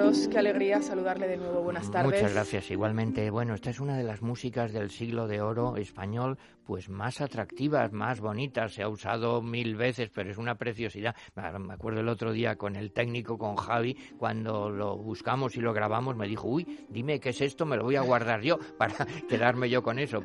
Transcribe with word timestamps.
Amorós, 0.00 0.28
qué 0.28 0.38
alegría 0.38 0.80
saludarle 0.80 1.28
de 1.28 1.36
nuevo. 1.36 1.60
Buenas 1.60 1.90
tardes. 1.90 2.10
Muchas 2.10 2.32
gracias, 2.32 2.70
igualmente. 2.70 3.28
Bueno, 3.28 3.52
esta 3.52 3.68
es 3.68 3.80
una 3.80 3.98
de 3.98 4.02
las 4.02 4.22
músicas 4.22 4.72
del 4.72 4.88
siglo 4.88 5.28
de 5.28 5.42
oro 5.42 5.76
español, 5.76 6.38
pues 6.64 6.88
más 6.88 7.20
atractivas, 7.20 7.92
más 7.92 8.18
bonitas. 8.18 8.72
Se 8.72 8.82
ha 8.82 8.88
usado 8.88 9.42
mil 9.42 9.76
veces, 9.76 10.08
pero 10.08 10.30
es 10.30 10.38
una 10.38 10.54
preciosidad. 10.54 11.14
Me 11.34 11.74
acuerdo 11.74 12.00
el 12.00 12.08
otro 12.08 12.32
día 12.32 12.56
con 12.56 12.76
el 12.76 12.92
técnico, 12.92 13.36
con 13.36 13.56
Javi, 13.56 13.94
cuando 14.16 14.70
lo 14.70 14.96
buscamos 14.96 15.54
y 15.56 15.60
lo 15.60 15.74
grabamos, 15.74 16.16
me 16.16 16.26
dijo, 16.26 16.48
uy, 16.48 16.86
dime 16.88 17.20
qué 17.20 17.28
es 17.28 17.40
esto, 17.42 17.66
me 17.66 17.76
lo 17.76 17.84
voy 17.84 17.96
a 17.96 18.00
guardar 18.00 18.40
yo 18.40 18.58
para 18.78 19.06
quedarme 19.28 19.68
yo 19.68 19.82
con 19.82 19.98
eso. 19.98 20.22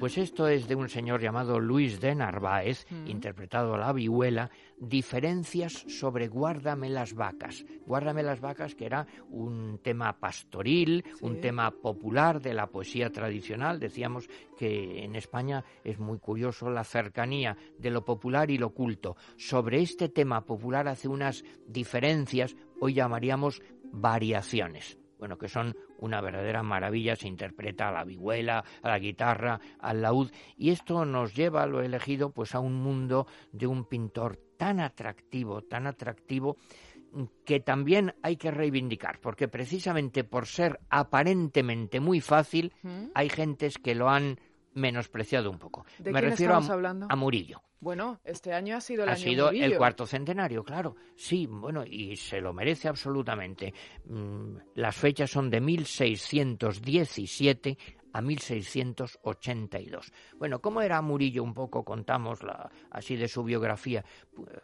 Pues 0.00 0.16
esto 0.16 0.48
es 0.48 0.68
de 0.68 0.74
un 0.74 0.88
señor 0.88 1.20
llamado 1.20 1.60
Luis 1.60 2.00
de 2.00 2.14
Narváez, 2.14 2.86
mm. 2.88 3.08
interpretado 3.08 3.74
a 3.74 3.78
la 3.78 3.92
vihuela, 3.92 4.50
diferencias 4.78 5.84
sobre 5.86 6.28
Guárdame 6.28 6.88
las 6.88 7.12
vacas. 7.12 7.66
Guárdame 7.86 8.22
las 8.22 8.40
vacas, 8.40 8.74
que 8.74 8.86
era 8.86 9.06
un 9.30 9.80
tema 9.82 10.18
pastoril, 10.18 11.04
un 11.20 11.40
tema 11.40 11.70
popular 11.70 12.40
de 12.40 12.54
la 12.54 12.66
poesía 12.66 13.10
tradicional. 13.10 13.78
Decíamos 13.78 14.28
que 14.56 15.04
en 15.04 15.16
España 15.16 15.64
es 15.84 15.98
muy 15.98 16.18
curioso 16.18 16.70
la 16.70 16.84
cercanía 16.84 17.56
de 17.78 17.90
lo 17.90 18.04
popular 18.04 18.50
y 18.50 18.58
lo 18.58 18.70
culto. 18.70 19.16
Sobre 19.36 19.80
este 19.80 20.08
tema 20.08 20.44
popular 20.44 20.88
hace 20.88 21.08
unas 21.08 21.44
diferencias, 21.66 22.56
hoy 22.80 22.94
llamaríamos 22.94 23.62
variaciones 23.90 24.98
bueno, 25.18 25.36
que 25.36 25.48
son 25.48 25.76
una 25.98 26.20
verdadera 26.20 26.62
maravilla, 26.62 27.16
se 27.16 27.26
interpreta 27.26 27.88
a 27.88 27.92
la 27.92 28.04
vihuela, 28.04 28.64
a 28.82 28.88
la 28.88 28.98
guitarra, 28.98 29.60
al 29.80 30.00
laúd, 30.00 30.30
y 30.56 30.70
esto 30.70 31.04
nos 31.04 31.34
lleva, 31.34 31.66
lo 31.66 31.82
he 31.82 31.86
elegido, 31.86 32.30
pues 32.30 32.54
a 32.54 32.60
un 32.60 32.74
mundo 32.74 33.26
de 33.52 33.66
un 33.66 33.84
pintor 33.84 34.38
tan 34.56 34.80
atractivo, 34.80 35.62
tan 35.62 35.86
atractivo, 35.86 36.56
que 37.44 37.60
también 37.60 38.14
hay 38.22 38.36
que 38.36 38.50
reivindicar, 38.50 39.20
porque 39.20 39.48
precisamente 39.48 40.24
por 40.24 40.46
ser 40.46 40.80
aparentemente 40.90 42.00
muy 42.00 42.20
fácil, 42.20 42.72
hay 43.14 43.28
gentes 43.28 43.78
que 43.78 43.94
lo 43.94 44.08
han 44.08 44.40
menospreciado 44.74 45.50
un 45.50 45.58
poco. 45.58 45.84
Me 46.04 46.20
refiero 46.20 46.56
a, 46.56 47.16
Murillo. 47.16 47.62
Bueno, 47.80 48.20
este 48.24 48.52
año 48.52 48.76
ha 48.76 48.80
sido 48.80 49.04
el 49.04 49.10
ha 49.10 49.16
sido 49.16 49.50
el 49.50 49.76
cuarto 49.76 50.04
centenario, 50.04 50.64
claro. 50.64 50.96
Sí, 51.14 51.46
bueno, 51.46 51.84
y 51.84 52.16
se 52.16 52.40
lo 52.40 52.52
merece 52.52 52.88
absolutamente. 52.88 53.72
Mm, 54.06 54.56
las 54.74 54.96
fechas 54.96 55.30
son 55.30 55.48
de 55.48 55.60
1617 55.60 57.78
a 58.12 58.22
1682. 58.22 60.12
Bueno, 60.38 60.60
¿cómo 60.60 60.82
era 60.82 61.00
Murillo? 61.02 61.42
Un 61.42 61.54
poco 61.54 61.84
contamos 61.84 62.42
la, 62.42 62.70
así 62.90 63.16
de 63.16 63.28
su 63.28 63.44
biografía. 63.44 64.04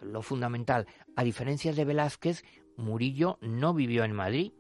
Lo 0.01 0.23
fundamental, 0.23 0.87
a 1.17 1.25
diferencia 1.25 1.73
de 1.73 1.85
Velázquez, 1.85 2.45
Murillo 2.77 3.39
no 3.41 3.75
vivió 3.75 4.05
en 4.05 4.13
Madrid. 4.13 4.53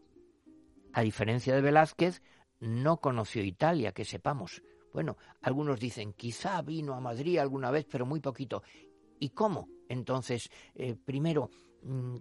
A 0.92 1.02
diferencia 1.02 1.54
de 1.54 1.60
Velázquez, 1.60 2.22
no 2.60 2.98
conoció 2.98 3.42
Italia, 3.42 3.92
que 3.92 4.04
sepamos. 4.04 4.62
Bueno, 4.92 5.16
algunos 5.42 5.80
dicen, 5.80 6.12
quizá 6.12 6.62
vino 6.62 6.94
a 6.94 7.00
Madrid 7.00 7.38
alguna 7.38 7.70
vez, 7.70 7.86
pero 7.90 8.06
muy 8.06 8.20
poquito. 8.20 8.62
¿Y 9.18 9.30
cómo? 9.30 9.68
Entonces, 9.88 10.48
eh, 10.74 10.94
primero, 10.94 11.50
mm, 11.82 12.16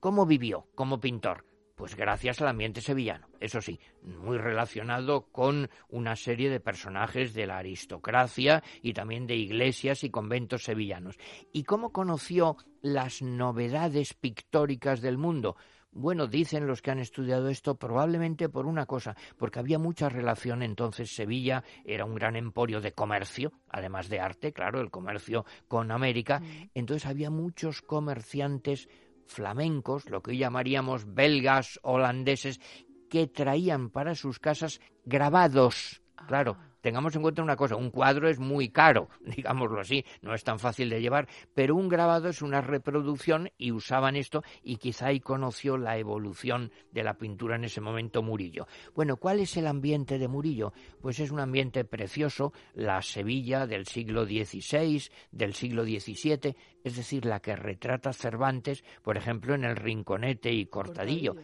¿cómo 0.00 0.24
vivió 0.24 0.68
como 0.74 0.98
pintor? 0.98 1.44
Pues 1.74 1.96
gracias 1.96 2.40
al 2.40 2.48
ambiente 2.48 2.80
sevillano, 2.80 3.26
eso 3.40 3.60
sí, 3.60 3.80
muy 4.02 4.38
relacionado 4.38 5.26
con 5.32 5.68
una 5.88 6.14
serie 6.14 6.48
de 6.48 6.60
personajes 6.60 7.34
de 7.34 7.48
la 7.48 7.58
aristocracia 7.58 8.62
y 8.80 8.92
también 8.92 9.26
de 9.26 9.34
iglesias 9.34 10.04
y 10.04 10.10
conventos 10.10 10.62
sevillanos. 10.62 11.18
¿Y 11.52 11.64
cómo 11.64 11.90
conoció 11.90 12.56
las 12.80 13.22
novedades 13.22 14.14
pictóricas 14.14 15.00
del 15.00 15.18
mundo? 15.18 15.56
Bueno, 15.90 16.26
dicen 16.28 16.66
los 16.66 16.82
que 16.82 16.92
han 16.92 16.98
estudiado 16.98 17.48
esto 17.48 17.76
probablemente 17.76 18.48
por 18.48 18.66
una 18.66 18.84
cosa, 18.86 19.16
porque 19.36 19.60
había 19.60 19.78
mucha 19.78 20.08
relación 20.08 20.62
entonces 20.62 21.14
Sevilla 21.14 21.62
era 21.84 22.04
un 22.04 22.16
gran 22.16 22.34
emporio 22.34 22.80
de 22.80 22.92
comercio, 22.92 23.52
además 23.68 24.08
de 24.08 24.18
arte, 24.18 24.52
claro, 24.52 24.80
el 24.80 24.90
comercio 24.90 25.44
con 25.68 25.92
América, 25.92 26.40
mm. 26.40 26.70
entonces 26.74 27.06
había 27.06 27.30
muchos 27.30 27.80
comerciantes 27.80 28.88
flamencos, 29.26 30.08
lo 30.10 30.22
que 30.22 30.32
hoy 30.32 30.38
llamaríamos 30.38 31.14
belgas, 31.14 31.80
holandeses, 31.82 32.60
que 33.08 33.26
traían 33.26 33.90
para 33.90 34.14
sus 34.14 34.38
casas 34.38 34.80
grabados, 35.04 36.02
claro, 36.26 36.56
ah 36.58 36.73
tengamos 36.84 37.16
en 37.16 37.22
cuenta 37.22 37.42
una 37.42 37.56
cosa, 37.56 37.76
un 37.76 37.90
cuadro 37.90 38.28
es 38.28 38.38
muy 38.38 38.68
caro, 38.68 39.08
digámoslo 39.24 39.80
así, 39.80 40.04
no 40.20 40.34
es 40.34 40.44
tan 40.44 40.58
fácil 40.58 40.90
de 40.90 41.00
llevar, 41.00 41.26
pero 41.54 41.76
un 41.76 41.88
grabado 41.88 42.28
es 42.28 42.42
una 42.42 42.60
reproducción 42.60 43.48
y 43.56 43.72
usaban 43.72 44.16
esto 44.16 44.42
y 44.62 44.76
quizá 44.76 45.06
ahí 45.06 45.18
conoció 45.18 45.78
la 45.78 45.96
evolución 45.96 46.70
de 46.92 47.02
la 47.02 47.14
pintura 47.14 47.56
en 47.56 47.64
ese 47.64 47.80
momento 47.80 48.22
Murillo. 48.22 48.66
Bueno, 48.94 49.16
¿cuál 49.16 49.40
es 49.40 49.56
el 49.56 49.66
ambiente 49.66 50.18
de 50.18 50.28
Murillo? 50.28 50.74
Pues 51.00 51.20
es 51.20 51.30
un 51.30 51.40
ambiente 51.40 51.86
precioso, 51.86 52.52
la 52.74 53.00
Sevilla 53.00 53.66
del 53.66 53.86
siglo 53.86 54.26
XVI, 54.26 55.08
del 55.32 55.54
siglo 55.54 55.84
XVII, 55.84 56.54
es 56.84 56.96
decir, 56.96 57.24
la 57.24 57.40
que 57.40 57.56
retrata 57.56 58.12
Cervantes, 58.12 58.84
por 59.02 59.16
ejemplo, 59.16 59.54
en 59.54 59.64
el 59.64 59.76
Rinconete 59.76 60.52
y 60.52 60.66
Cortadillo. 60.66 61.34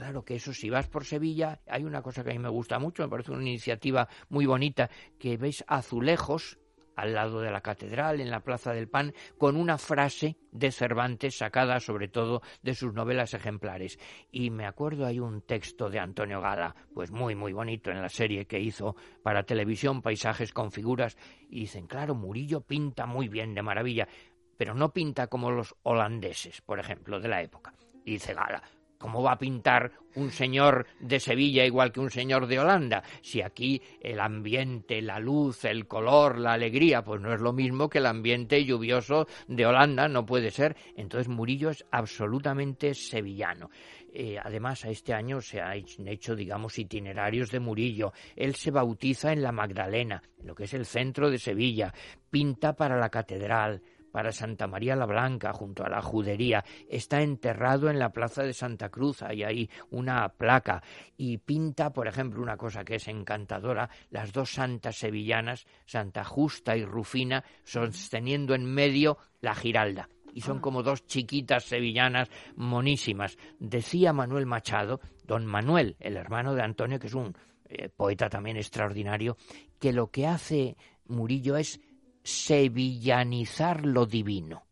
Claro 0.00 0.24
que 0.24 0.36
eso, 0.36 0.54
si 0.54 0.70
vas 0.70 0.88
por 0.88 1.04
Sevilla, 1.04 1.60
hay 1.68 1.84
una 1.84 2.00
cosa 2.00 2.24
que 2.24 2.30
a 2.30 2.32
mí 2.32 2.38
me 2.38 2.48
gusta 2.48 2.78
mucho, 2.78 3.02
me 3.02 3.10
parece 3.10 3.32
una 3.32 3.42
iniciativa 3.42 4.08
muy 4.30 4.46
bonita, 4.46 4.88
que 5.18 5.36
veis 5.36 5.62
azulejos 5.68 6.58
al 6.96 7.12
lado 7.12 7.42
de 7.42 7.50
la 7.50 7.60
catedral, 7.60 8.18
en 8.18 8.30
la 8.30 8.40
Plaza 8.40 8.72
del 8.72 8.88
Pan, 8.88 9.12
con 9.36 9.56
una 9.56 9.76
frase 9.76 10.38
de 10.52 10.72
Cervantes 10.72 11.36
sacada 11.36 11.80
sobre 11.80 12.08
todo 12.08 12.40
de 12.62 12.74
sus 12.74 12.94
novelas 12.94 13.34
ejemplares. 13.34 13.98
Y 14.32 14.48
me 14.48 14.64
acuerdo 14.64 15.04
hay 15.04 15.20
un 15.20 15.42
texto 15.42 15.90
de 15.90 15.98
Antonio 15.98 16.40
Gala, 16.40 16.74
pues 16.94 17.10
muy 17.10 17.34
muy 17.34 17.52
bonito 17.52 17.90
en 17.90 18.00
la 18.00 18.08
serie 18.08 18.46
que 18.46 18.58
hizo 18.58 18.96
para 19.22 19.42
televisión, 19.42 20.00
Paisajes 20.00 20.54
con 20.54 20.72
figuras, 20.72 21.18
y 21.50 21.60
dicen, 21.60 21.86
claro, 21.86 22.14
Murillo 22.14 22.62
pinta 22.62 23.04
muy 23.04 23.28
bien, 23.28 23.52
de 23.52 23.60
maravilla, 23.60 24.08
pero 24.56 24.72
no 24.72 24.94
pinta 24.94 25.26
como 25.26 25.50
los 25.50 25.74
holandeses, 25.82 26.62
por 26.62 26.80
ejemplo, 26.80 27.20
de 27.20 27.28
la 27.28 27.42
época. 27.42 27.74
Y 28.02 28.12
dice 28.12 28.32
Gala, 28.32 28.62
¿Cómo 29.00 29.22
va 29.22 29.32
a 29.32 29.38
pintar 29.38 29.92
un 30.16 30.30
señor 30.30 30.86
de 31.00 31.18
Sevilla 31.20 31.64
igual 31.64 31.90
que 31.90 32.00
un 32.00 32.10
señor 32.10 32.46
de 32.46 32.58
Holanda? 32.58 33.02
Si 33.22 33.40
aquí 33.40 33.80
el 33.98 34.20
ambiente, 34.20 35.00
la 35.00 35.18
luz, 35.18 35.64
el 35.64 35.86
color, 35.86 36.38
la 36.38 36.52
alegría, 36.52 37.02
pues 37.02 37.18
no 37.18 37.32
es 37.32 37.40
lo 37.40 37.54
mismo 37.54 37.88
que 37.88 37.96
el 37.96 38.04
ambiente 38.04 38.62
lluvioso 38.62 39.26
de 39.48 39.64
Holanda, 39.64 40.06
no 40.06 40.26
puede 40.26 40.50
ser. 40.50 40.76
Entonces 40.98 41.28
Murillo 41.28 41.70
es 41.70 41.82
absolutamente 41.90 42.92
sevillano. 42.92 43.70
Eh, 44.12 44.36
además, 44.38 44.84
a 44.84 44.90
este 44.90 45.14
año 45.14 45.40
se 45.40 45.62
han 45.62 45.82
hecho, 46.06 46.36
digamos, 46.36 46.78
itinerarios 46.78 47.50
de 47.50 47.60
Murillo. 47.60 48.12
Él 48.36 48.54
se 48.54 48.70
bautiza 48.70 49.32
en 49.32 49.42
la 49.42 49.50
Magdalena, 49.50 50.22
lo 50.44 50.54
que 50.54 50.64
es 50.64 50.74
el 50.74 50.84
centro 50.84 51.30
de 51.30 51.38
Sevilla, 51.38 51.94
pinta 52.28 52.74
para 52.74 52.98
la 52.98 53.08
catedral, 53.08 53.80
para 54.10 54.32
Santa 54.32 54.66
María 54.66 54.96
la 54.96 55.06
Blanca, 55.06 55.52
junto 55.52 55.84
a 55.84 55.88
la 55.88 56.02
judería. 56.02 56.64
Está 56.88 57.22
enterrado 57.22 57.90
en 57.90 57.98
la 57.98 58.10
plaza 58.10 58.42
de 58.42 58.52
Santa 58.52 58.88
Cruz, 58.88 59.22
hay 59.22 59.42
ahí 59.42 59.70
una 59.90 60.28
placa. 60.28 60.82
Y 61.16 61.38
pinta, 61.38 61.92
por 61.92 62.08
ejemplo, 62.08 62.42
una 62.42 62.56
cosa 62.56 62.84
que 62.84 62.96
es 62.96 63.08
encantadora, 63.08 63.90
las 64.10 64.32
dos 64.32 64.52
santas 64.52 64.96
sevillanas, 64.96 65.66
Santa 65.86 66.24
Justa 66.24 66.76
y 66.76 66.84
Rufina, 66.84 67.44
sosteniendo 67.64 68.54
en 68.54 68.64
medio 68.64 69.18
la 69.40 69.54
Giralda 69.54 70.08
y 70.32 70.42
son 70.42 70.58
ah. 70.58 70.60
como 70.60 70.82
dos 70.82 71.06
chiquitas 71.06 71.64
sevillanas 71.64 72.28
monísimas. 72.56 73.36
Decía 73.58 74.12
Manuel 74.12 74.46
Machado, 74.46 75.00
don 75.26 75.46
Manuel, 75.46 75.96
el 76.00 76.16
hermano 76.16 76.54
de 76.54 76.62
Antonio, 76.62 76.98
que 76.98 77.08
es 77.08 77.14
un 77.14 77.34
eh, 77.68 77.88
poeta 77.88 78.28
también 78.28 78.56
extraordinario, 78.56 79.36
que 79.78 79.92
lo 79.92 80.10
que 80.10 80.26
hace 80.26 80.76
Murillo 81.06 81.56
es 81.56 81.80
sevillanizar 82.22 83.86
lo 83.86 84.06
divino. 84.06 84.64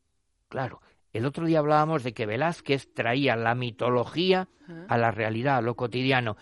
Claro, 0.48 0.80
el 1.12 1.26
otro 1.26 1.46
día 1.46 1.58
hablábamos 1.58 2.02
de 2.02 2.12
que 2.12 2.26
Velázquez 2.26 2.92
traía 2.92 3.36
la 3.36 3.54
mitología 3.54 4.48
a 4.88 4.98
la 4.98 5.10
realidad, 5.10 5.56
a 5.56 5.62
lo 5.62 5.74
cotidiano. 5.74 6.36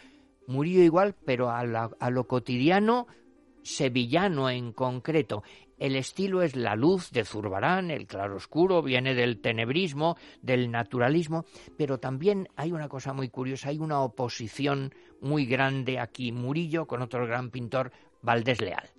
Murió 0.47 0.82
igual, 0.82 1.14
pero 1.25 1.50
a, 1.50 1.61
a 1.61 2.11
lo 2.11 2.26
cotidiano 2.26 3.06
sevillano 3.62 4.49
en 4.49 4.73
concreto. 4.73 5.43
El 5.79 5.97
estilo 5.97 6.43
es 6.43 6.56
la 6.56 6.75
luz 6.75 7.11
de 7.11 7.25
Zurbarán, 7.25 7.91
el 7.91 8.06
claroscuro, 8.06 8.82
viene 8.82 9.14
del 9.14 9.41
tenebrismo, 9.41 10.17
del 10.41 10.70
naturalismo, 10.70 11.44
pero 11.76 11.99
también 11.99 12.49
hay 12.56 12.73
una 12.73 12.88
cosa 12.88 13.12
muy 13.12 13.29
curiosa, 13.29 13.69
hay 13.69 13.79
una 13.79 14.00
oposición 14.00 14.94
muy 15.20 15.44
grande 15.44 15.99
aquí, 15.99 16.32
Murillo 16.32 16.87
con 16.87 17.02
otro 17.02 17.26
gran 17.26 17.50
pintor, 17.50 17.93
Valdés 18.23 18.61
Leal. 18.62 18.95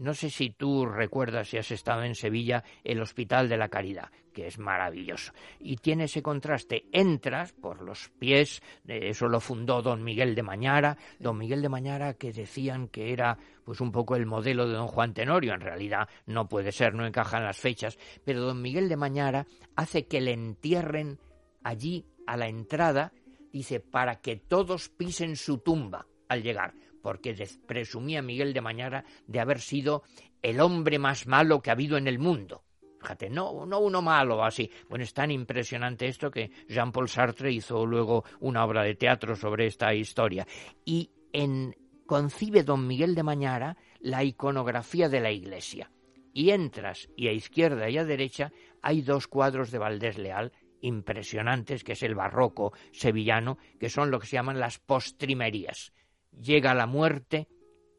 No 0.00 0.14
sé 0.14 0.30
si 0.30 0.48
tú 0.48 0.86
recuerdas 0.86 1.48
si 1.48 1.58
has 1.58 1.70
estado 1.70 2.04
en 2.04 2.14
Sevilla 2.14 2.64
el 2.84 3.02
Hospital 3.02 3.50
de 3.50 3.58
la 3.58 3.68
Caridad, 3.68 4.10
que 4.32 4.46
es 4.46 4.58
maravilloso. 4.58 5.34
Y 5.58 5.76
tiene 5.76 6.04
ese 6.04 6.22
contraste. 6.22 6.86
Entras 6.90 7.52
por 7.52 7.82
los 7.82 8.08
pies, 8.18 8.62
eso 8.86 9.28
lo 9.28 9.40
fundó 9.40 9.82
don 9.82 10.02
Miguel 10.02 10.34
de 10.34 10.42
Mañara, 10.42 10.96
don 11.18 11.36
Miguel 11.36 11.60
de 11.60 11.68
Mañara 11.68 12.14
que 12.14 12.32
decían 12.32 12.88
que 12.88 13.12
era 13.12 13.36
pues 13.62 13.82
un 13.82 13.92
poco 13.92 14.16
el 14.16 14.24
modelo 14.24 14.66
de 14.66 14.72
don 14.72 14.88
Juan 14.88 15.12
Tenorio, 15.12 15.52
en 15.52 15.60
realidad 15.60 16.08
no 16.24 16.48
puede 16.48 16.72
ser, 16.72 16.94
no 16.94 17.04
encajan 17.04 17.44
las 17.44 17.58
fechas, 17.58 17.98
pero 18.24 18.40
don 18.40 18.62
Miguel 18.62 18.88
de 18.88 18.96
Mañara 18.96 19.46
hace 19.76 20.06
que 20.06 20.22
le 20.22 20.32
entierren 20.32 21.18
allí 21.62 22.06
a 22.26 22.38
la 22.38 22.48
entrada 22.48 23.12
dice, 23.52 23.80
para 23.80 24.22
que 24.22 24.36
todos 24.36 24.88
pisen 24.88 25.36
su 25.36 25.58
tumba 25.58 26.06
al 26.26 26.42
llegar, 26.42 26.72
porque 27.02 27.34
presumía 27.66 28.22
Miguel 28.22 28.52
de 28.52 28.60
Mañara 28.60 29.04
de 29.26 29.40
haber 29.40 29.60
sido 29.60 30.02
el 30.42 30.60
hombre 30.60 30.98
más 30.98 31.26
malo 31.26 31.60
que 31.60 31.70
ha 31.70 31.74
habido 31.74 31.96
en 31.96 32.06
el 32.06 32.18
mundo. 32.18 32.64
Fíjate, 33.00 33.30
no, 33.30 33.64
no 33.64 33.78
uno 33.78 34.02
malo 34.02 34.44
así. 34.44 34.70
Bueno, 34.88 35.04
es 35.04 35.14
tan 35.14 35.30
impresionante 35.30 36.06
esto 36.06 36.30
que 36.30 36.50
Jean-Paul 36.68 37.08
Sartre 37.08 37.50
hizo 37.50 37.86
luego 37.86 38.24
una 38.40 38.64
obra 38.64 38.82
de 38.82 38.94
teatro 38.94 39.34
sobre 39.34 39.66
esta 39.66 39.94
historia. 39.94 40.46
Y 40.84 41.10
en 41.32 41.74
concibe 42.06 42.62
don 42.62 42.86
Miguel 42.86 43.14
de 43.14 43.22
Mañara 43.22 43.76
la 44.00 44.22
iconografía 44.22 45.08
de 45.08 45.20
la 45.20 45.30
iglesia. 45.30 45.90
Y 46.32 46.50
entras 46.50 47.08
y 47.16 47.28
a 47.28 47.32
izquierda 47.32 47.88
y 47.88 47.96
a 47.96 48.04
derecha 48.04 48.52
hay 48.82 49.00
dos 49.02 49.28
cuadros 49.28 49.70
de 49.70 49.78
Valdés 49.78 50.18
Leal 50.18 50.52
impresionantes, 50.82 51.84
que 51.84 51.92
es 51.92 52.02
el 52.02 52.14
barroco 52.14 52.72
sevillano, 52.92 53.58
que 53.78 53.90
son 53.90 54.10
lo 54.10 54.18
que 54.18 54.26
se 54.26 54.36
llaman 54.36 54.60
las 54.60 54.78
postrimerías. 54.78 55.92
Llega 56.32 56.74
la 56.74 56.86
muerte 56.86 57.48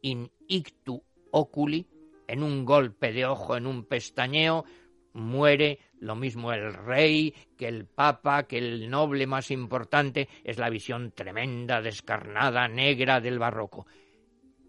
in 0.02 0.30
ictu 0.48 1.02
oculi, 1.32 1.88
en 2.28 2.44
un 2.44 2.66
golpe 2.66 3.12
de 3.12 3.26
ojo, 3.26 3.56
en 3.56 3.68
un 3.68 3.86
pestañeo, 3.86 4.66
muere 5.14 5.80
lo 6.00 6.16
mismo 6.16 6.52
el 6.52 6.74
rey 6.74 7.34
que 7.58 7.68
el 7.68 7.86
papa, 7.86 8.44
que 8.44 8.58
el 8.58 8.90
noble 8.90 9.28
más 9.28 9.52
importante, 9.52 10.28
es 10.44 10.58
la 10.58 10.70
visión 10.70 11.12
tremenda, 11.12 11.82
descarnada, 11.82 12.68
negra 12.68 13.20
del 13.20 13.38
barroco. 13.38 13.86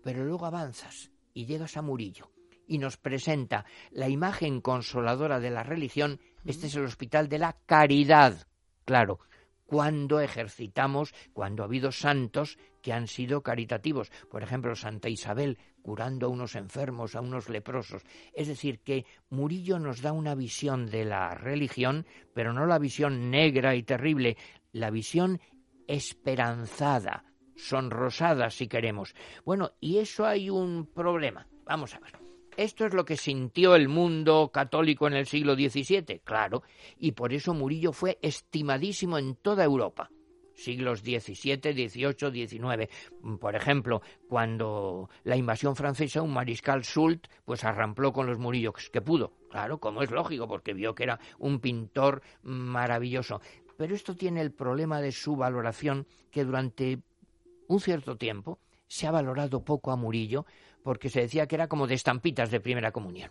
Pero 0.02 0.24
luego 0.24 0.46
avanzas 0.46 1.10
y 1.32 1.46
llegas 1.46 1.76
a 1.76 1.82
Murillo 1.82 2.30
y 2.66 2.78
nos 2.78 2.96
presenta 2.96 3.64
la 3.90 4.08
imagen 4.08 4.60
consoladora 4.60 5.40
de 5.40 5.50
la 5.50 5.62
religión, 5.62 6.20
este 6.44 6.66
es 6.66 6.74
el 6.74 6.84
hospital 6.84 7.28
de 7.28 7.38
la 7.38 7.56
caridad. 7.66 8.46
Claro, 8.84 9.20
cuando 9.72 10.20
ejercitamos, 10.20 11.14
cuando 11.32 11.62
ha 11.62 11.64
habido 11.66 11.92
santos 11.92 12.58
que 12.82 12.92
han 12.92 13.06
sido 13.06 13.42
caritativos. 13.42 14.10
Por 14.30 14.42
ejemplo, 14.42 14.76
Santa 14.76 15.08
Isabel 15.08 15.56
curando 15.80 16.26
a 16.26 16.28
unos 16.28 16.56
enfermos, 16.56 17.16
a 17.16 17.22
unos 17.22 17.48
leprosos. 17.48 18.02
Es 18.34 18.48
decir, 18.48 18.80
que 18.80 19.06
Murillo 19.30 19.78
nos 19.78 20.02
da 20.02 20.12
una 20.12 20.34
visión 20.34 20.90
de 20.90 21.06
la 21.06 21.34
religión, 21.34 22.04
pero 22.34 22.52
no 22.52 22.66
la 22.66 22.78
visión 22.78 23.30
negra 23.30 23.74
y 23.74 23.82
terrible, 23.82 24.36
la 24.72 24.90
visión 24.90 25.40
esperanzada, 25.88 27.24
sonrosada, 27.56 28.50
si 28.50 28.68
queremos. 28.68 29.14
Bueno, 29.42 29.72
y 29.80 29.96
eso 30.00 30.26
hay 30.26 30.50
un 30.50 30.84
problema. 30.84 31.48
Vamos 31.64 31.94
a 31.94 32.00
ver. 32.00 32.21
¿Esto 32.56 32.84
es 32.84 32.92
lo 32.92 33.04
que 33.04 33.16
sintió 33.16 33.74
el 33.74 33.88
mundo 33.88 34.50
católico 34.52 35.06
en 35.06 35.14
el 35.14 35.26
siglo 35.26 35.54
XVII? 35.54 36.20
Claro, 36.22 36.62
y 36.98 37.12
por 37.12 37.32
eso 37.32 37.54
Murillo 37.54 37.92
fue 37.92 38.18
estimadísimo 38.20 39.18
en 39.18 39.36
toda 39.36 39.64
Europa 39.64 40.10
siglos 40.54 41.00
XVII, 41.00 41.88
XVIII, 41.88 42.46
XIX. 42.46 42.88
Por 43.40 43.56
ejemplo, 43.56 44.02
cuando 44.28 45.08
la 45.24 45.36
invasión 45.36 45.76
francesa, 45.76 46.22
un 46.22 46.32
mariscal 46.32 46.84
Soult, 46.84 47.26
pues 47.44 47.64
arrampló 47.64 48.12
con 48.12 48.26
los 48.26 48.38
murillos 48.38 48.90
que 48.90 49.00
pudo. 49.00 49.32
Claro, 49.50 49.78
como 49.78 50.02
es 50.02 50.10
lógico, 50.10 50.48
porque 50.48 50.74
vio 50.74 50.94
que 50.94 51.04
era 51.04 51.18
un 51.38 51.58
pintor 51.58 52.22
maravilloso. 52.42 53.40
Pero 53.76 53.94
esto 53.94 54.14
tiene 54.14 54.40
el 54.40 54.52
problema 54.52 55.00
de 55.00 55.12
su 55.12 55.36
valoración, 55.36 56.06
que 56.30 56.44
durante 56.44 57.00
un 57.68 57.80
cierto 57.80 58.16
tiempo 58.16 58.58
se 58.86 59.06
ha 59.06 59.10
valorado 59.10 59.64
poco 59.64 59.90
a 59.90 59.96
Murillo, 59.96 60.44
porque 60.82 61.08
se 61.08 61.22
decía 61.22 61.46
que 61.46 61.54
era 61.54 61.68
como 61.68 61.86
de 61.86 61.94
estampitas 61.94 62.50
de 62.50 62.60
primera 62.60 62.92
comunión, 62.92 63.30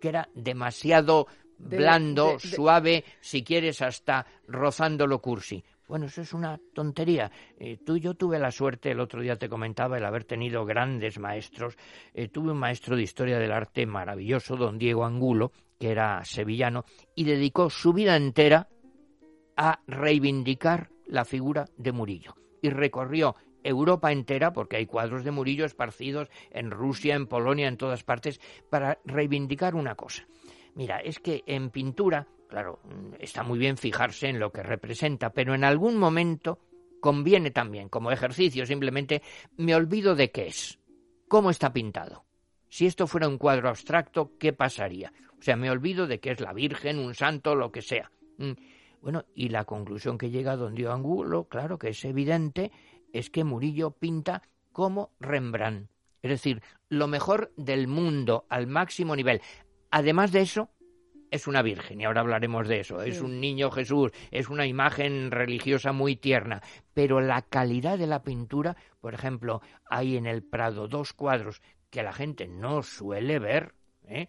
que 0.00 0.08
era 0.08 0.28
demasiado 0.34 1.26
blando, 1.58 2.38
suave, 2.38 3.04
si 3.20 3.42
quieres 3.42 3.82
hasta 3.82 4.26
rozando 4.46 5.06
lo 5.06 5.20
cursi. 5.20 5.64
Bueno, 5.88 6.04
eso 6.04 6.20
es 6.20 6.34
una 6.34 6.60
tontería. 6.74 7.32
Eh, 7.58 7.78
tú 7.84 7.96
y 7.96 8.00
yo 8.00 8.14
tuve 8.14 8.38
la 8.38 8.50
suerte, 8.50 8.90
el 8.90 9.00
otro 9.00 9.22
día 9.22 9.36
te 9.36 9.48
comentaba, 9.48 9.96
el 9.96 10.04
haber 10.04 10.24
tenido 10.24 10.66
grandes 10.66 11.18
maestros. 11.18 11.76
Eh, 12.12 12.28
tuve 12.28 12.52
un 12.52 12.58
maestro 12.58 12.94
de 12.94 13.02
historia 13.02 13.38
del 13.38 13.52
arte 13.52 13.86
maravilloso, 13.86 14.56
don 14.56 14.78
Diego 14.78 15.06
Angulo, 15.06 15.50
que 15.78 15.90
era 15.90 16.22
sevillano, 16.24 16.84
y 17.14 17.24
dedicó 17.24 17.70
su 17.70 17.94
vida 17.94 18.16
entera 18.16 18.68
a 19.56 19.80
reivindicar 19.86 20.90
la 21.06 21.24
figura 21.24 21.64
de 21.78 21.92
Murillo. 21.92 22.34
Y 22.60 22.68
recorrió 22.68 23.34
Europa 23.62 24.12
entera, 24.12 24.52
porque 24.52 24.76
hay 24.76 24.86
cuadros 24.86 25.24
de 25.24 25.30
Murillo 25.30 25.64
esparcidos 25.64 26.28
en 26.50 26.70
Rusia, 26.70 27.14
en 27.14 27.26
Polonia, 27.26 27.68
en 27.68 27.76
todas 27.76 28.04
partes, 28.04 28.40
para 28.70 28.98
reivindicar 29.04 29.74
una 29.74 29.94
cosa. 29.94 30.26
Mira, 30.74 30.98
es 30.98 31.18
que 31.18 31.42
en 31.46 31.70
pintura, 31.70 32.26
claro, 32.48 32.80
está 33.18 33.42
muy 33.42 33.58
bien 33.58 33.76
fijarse 33.76 34.28
en 34.28 34.38
lo 34.38 34.52
que 34.52 34.62
representa, 34.62 35.30
pero 35.30 35.54
en 35.54 35.64
algún 35.64 35.96
momento 35.96 36.60
conviene 37.00 37.50
también, 37.50 37.88
como 37.88 38.10
ejercicio, 38.10 38.66
simplemente 38.66 39.22
me 39.56 39.74
olvido 39.74 40.14
de 40.14 40.30
qué 40.30 40.46
es, 40.48 40.78
cómo 41.28 41.50
está 41.50 41.72
pintado. 41.72 42.24
Si 42.68 42.86
esto 42.86 43.06
fuera 43.06 43.28
un 43.28 43.38
cuadro 43.38 43.68
abstracto, 43.68 44.32
¿qué 44.38 44.52
pasaría? 44.52 45.12
O 45.38 45.42
sea, 45.42 45.56
me 45.56 45.70
olvido 45.70 46.06
de 46.06 46.20
que 46.20 46.30
es 46.30 46.40
la 46.40 46.52
Virgen, 46.52 46.98
un 46.98 47.14
santo, 47.14 47.54
lo 47.54 47.70
que 47.72 47.82
sea. 47.82 48.10
Mm. 48.38 48.52
Bueno, 49.00 49.24
y 49.34 49.48
la 49.48 49.64
conclusión 49.64 50.18
que 50.18 50.30
llega 50.30 50.56
don 50.56 50.74
Dio 50.74 50.92
Angulo, 50.92 51.44
claro 51.44 51.78
que 51.78 51.90
es 51.90 52.04
evidente, 52.04 52.72
es 53.12 53.30
que 53.30 53.44
Murillo 53.44 53.92
pinta 53.92 54.42
como 54.72 55.12
Rembrandt. 55.20 55.90
Es 56.22 56.30
decir, 56.30 56.62
lo 56.88 57.06
mejor 57.06 57.52
del 57.56 57.86
mundo 57.88 58.46
al 58.48 58.66
máximo 58.66 59.14
nivel. 59.14 59.40
Además 59.90 60.32
de 60.32 60.40
eso, 60.40 60.70
es 61.30 61.46
una 61.46 61.62
virgen, 61.62 62.00
y 62.00 62.04
ahora 62.04 62.20
hablaremos 62.22 62.68
de 62.68 62.80
eso. 62.80 63.02
Es 63.02 63.20
un 63.20 63.40
niño 63.40 63.70
Jesús, 63.70 64.12
es 64.30 64.48
una 64.48 64.66
imagen 64.66 65.30
religiosa 65.30 65.92
muy 65.92 66.16
tierna. 66.16 66.62
Pero 66.94 67.20
la 67.20 67.42
calidad 67.42 67.98
de 67.98 68.06
la 68.06 68.22
pintura, 68.22 68.76
por 69.00 69.14
ejemplo, 69.14 69.60
hay 69.88 70.16
en 70.16 70.26
el 70.26 70.42
Prado 70.42 70.88
dos 70.88 71.12
cuadros 71.12 71.60
que 71.90 72.02
la 72.02 72.12
gente 72.12 72.48
no 72.48 72.82
suele 72.82 73.38
ver, 73.38 73.74
¿eh? 74.06 74.28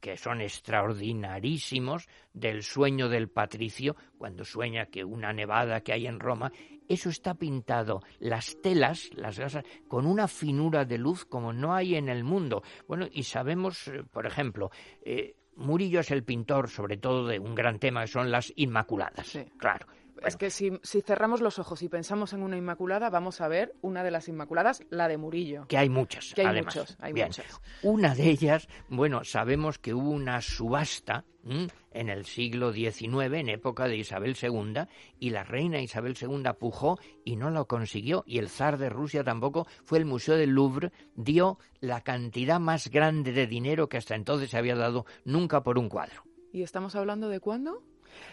Que 0.00 0.16
son 0.16 0.40
extraordinarísimos, 0.40 2.08
del 2.32 2.62
sueño 2.62 3.08
del 3.08 3.28
patricio, 3.28 3.96
cuando 4.18 4.44
sueña 4.44 4.86
que 4.86 5.04
una 5.04 5.32
nevada 5.32 5.82
que 5.82 5.92
hay 5.92 6.06
en 6.06 6.20
Roma, 6.20 6.52
eso 6.88 7.08
está 7.08 7.34
pintado, 7.34 8.02
las 8.18 8.56
telas, 8.60 9.10
las 9.14 9.38
gasas, 9.38 9.64
con 9.86 10.06
una 10.06 10.26
finura 10.26 10.84
de 10.84 10.98
luz 10.98 11.24
como 11.24 11.52
no 11.52 11.74
hay 11.74 11.94
en 11.94 12.08
el 12.08 12.24
mundo. 12.24 12.62
Bueno, 12.88 13.06
y 13.12 13.22
sabemos, 13.22 13.86
eh, 13.88 14.02
por 14.10 14.26
ejemplo, 14.26 14.70
eh, 15.02 15.36
Murillo 15.54 16.00
es 16.00 16.10
el 16.10 16.24
pintor, 16.24 16.68
sobre 16.68 16.96
todo, 16.96 17.26
de 17.26 17.38
un 17.38 17.54
gran 17.54 17.78
tema 17.78 18.00
que 18.02 18.08
son 18.08 18.30
las 18.30 18.52
Inmaculadas. 18.56 19.38
Claro. 19.58 19.86
Es 20.24 20.36
que 20.36 20.50
si, 20.50 20.70
cerramos 21.02 21.40
los 21.40 21.58
ojos 21.58 21.82
y 21.82 21.88
pensamos 21.88 22.32
en 22.32 22.42
una 22.42 22.56
Inmaculada, 22.56 23.10
vamos 23.10 23.40
a 23.40 23.48
ver 23.48 23.74
una 23.80 24.02
de 24.02 24.10
las 24.10 24.28
Inmaculadas, 24.28 24.82
la 24.90 25.08
de 25.08 25.16
Murillo. 25.16 25.66
Que 25.66 25.78
hay 25.78 25.88
muchas. 25.88 26.34
Que 26.34 26.46
hay 26.46 26.62
muchos, 26.62 26.96
hay 27.00 27.14
muchas. 27.14 27.60
Una 27.82 28.14
de 28.14 28.30
ellas, 28.30 28.68
bueno, 28.88 29.24
sabemos 29.24 29.78
que 29.78 29.94
hubo 29.94 30.10
una 30.10 30.40
subasta 30.40 31.24
en 31.42 32.08
el 32.08 32.26
siglo 32.26 32.72
XIX, 32.72 33.34
en 33.34 33.48
época 33.48 33.88
de 33.88 33.96
Isabel 33.96 34.36
II, 34.40 34.82
y 35.18 35.30
la 35.30 35.42
reina 35.42 35.80
Isabel 35.80 36.14
II 36.20 36.42
pujó 36.58 36.98
y 37.24 37.36
no 37.36 37.50
lo 37.50 37.66
consiguió, 37.66 38.24
y 38.26 38.38
el 38.38 38.48
zar 38.48 38.78
de 38.78 38.90
Rusia 38.90 39.24
tampoco, 39.24 39.66
fue 39.84 39.98
el 39.98 40.04
Museo 40.04 40.36
del 40.36 40.50
Louvre, 40.50 40.92
dio 41.14 41.58
la 41.80 42.02
cantidad 42.02 42.60
más 42.60 42.90
grande 42.90 43.32
de 43.32 43.46
dinero 43.46 43.88
que 43.88 43.96
hasta 43.96 44.14
entonces 44.14 44.50
se 44.50 44.58
había 44.58 44.76
dado 44.76 45.06
nunca 45.24 45.62
por 45.62 45.78
un 45.78 45.88
cuadro. 45.88 46.24
¿Y 46.52 46.62
estamos 46.62 46.94
hablando 46.94 47.28
de 47.28 47.40
cuándo? 47.40 47.82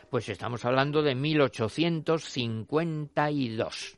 Pues 0.10 0.30
estamos 0.30 0.64
hablando 0.66 1.02
de 1.02 1.16
1852. 1.16 3.98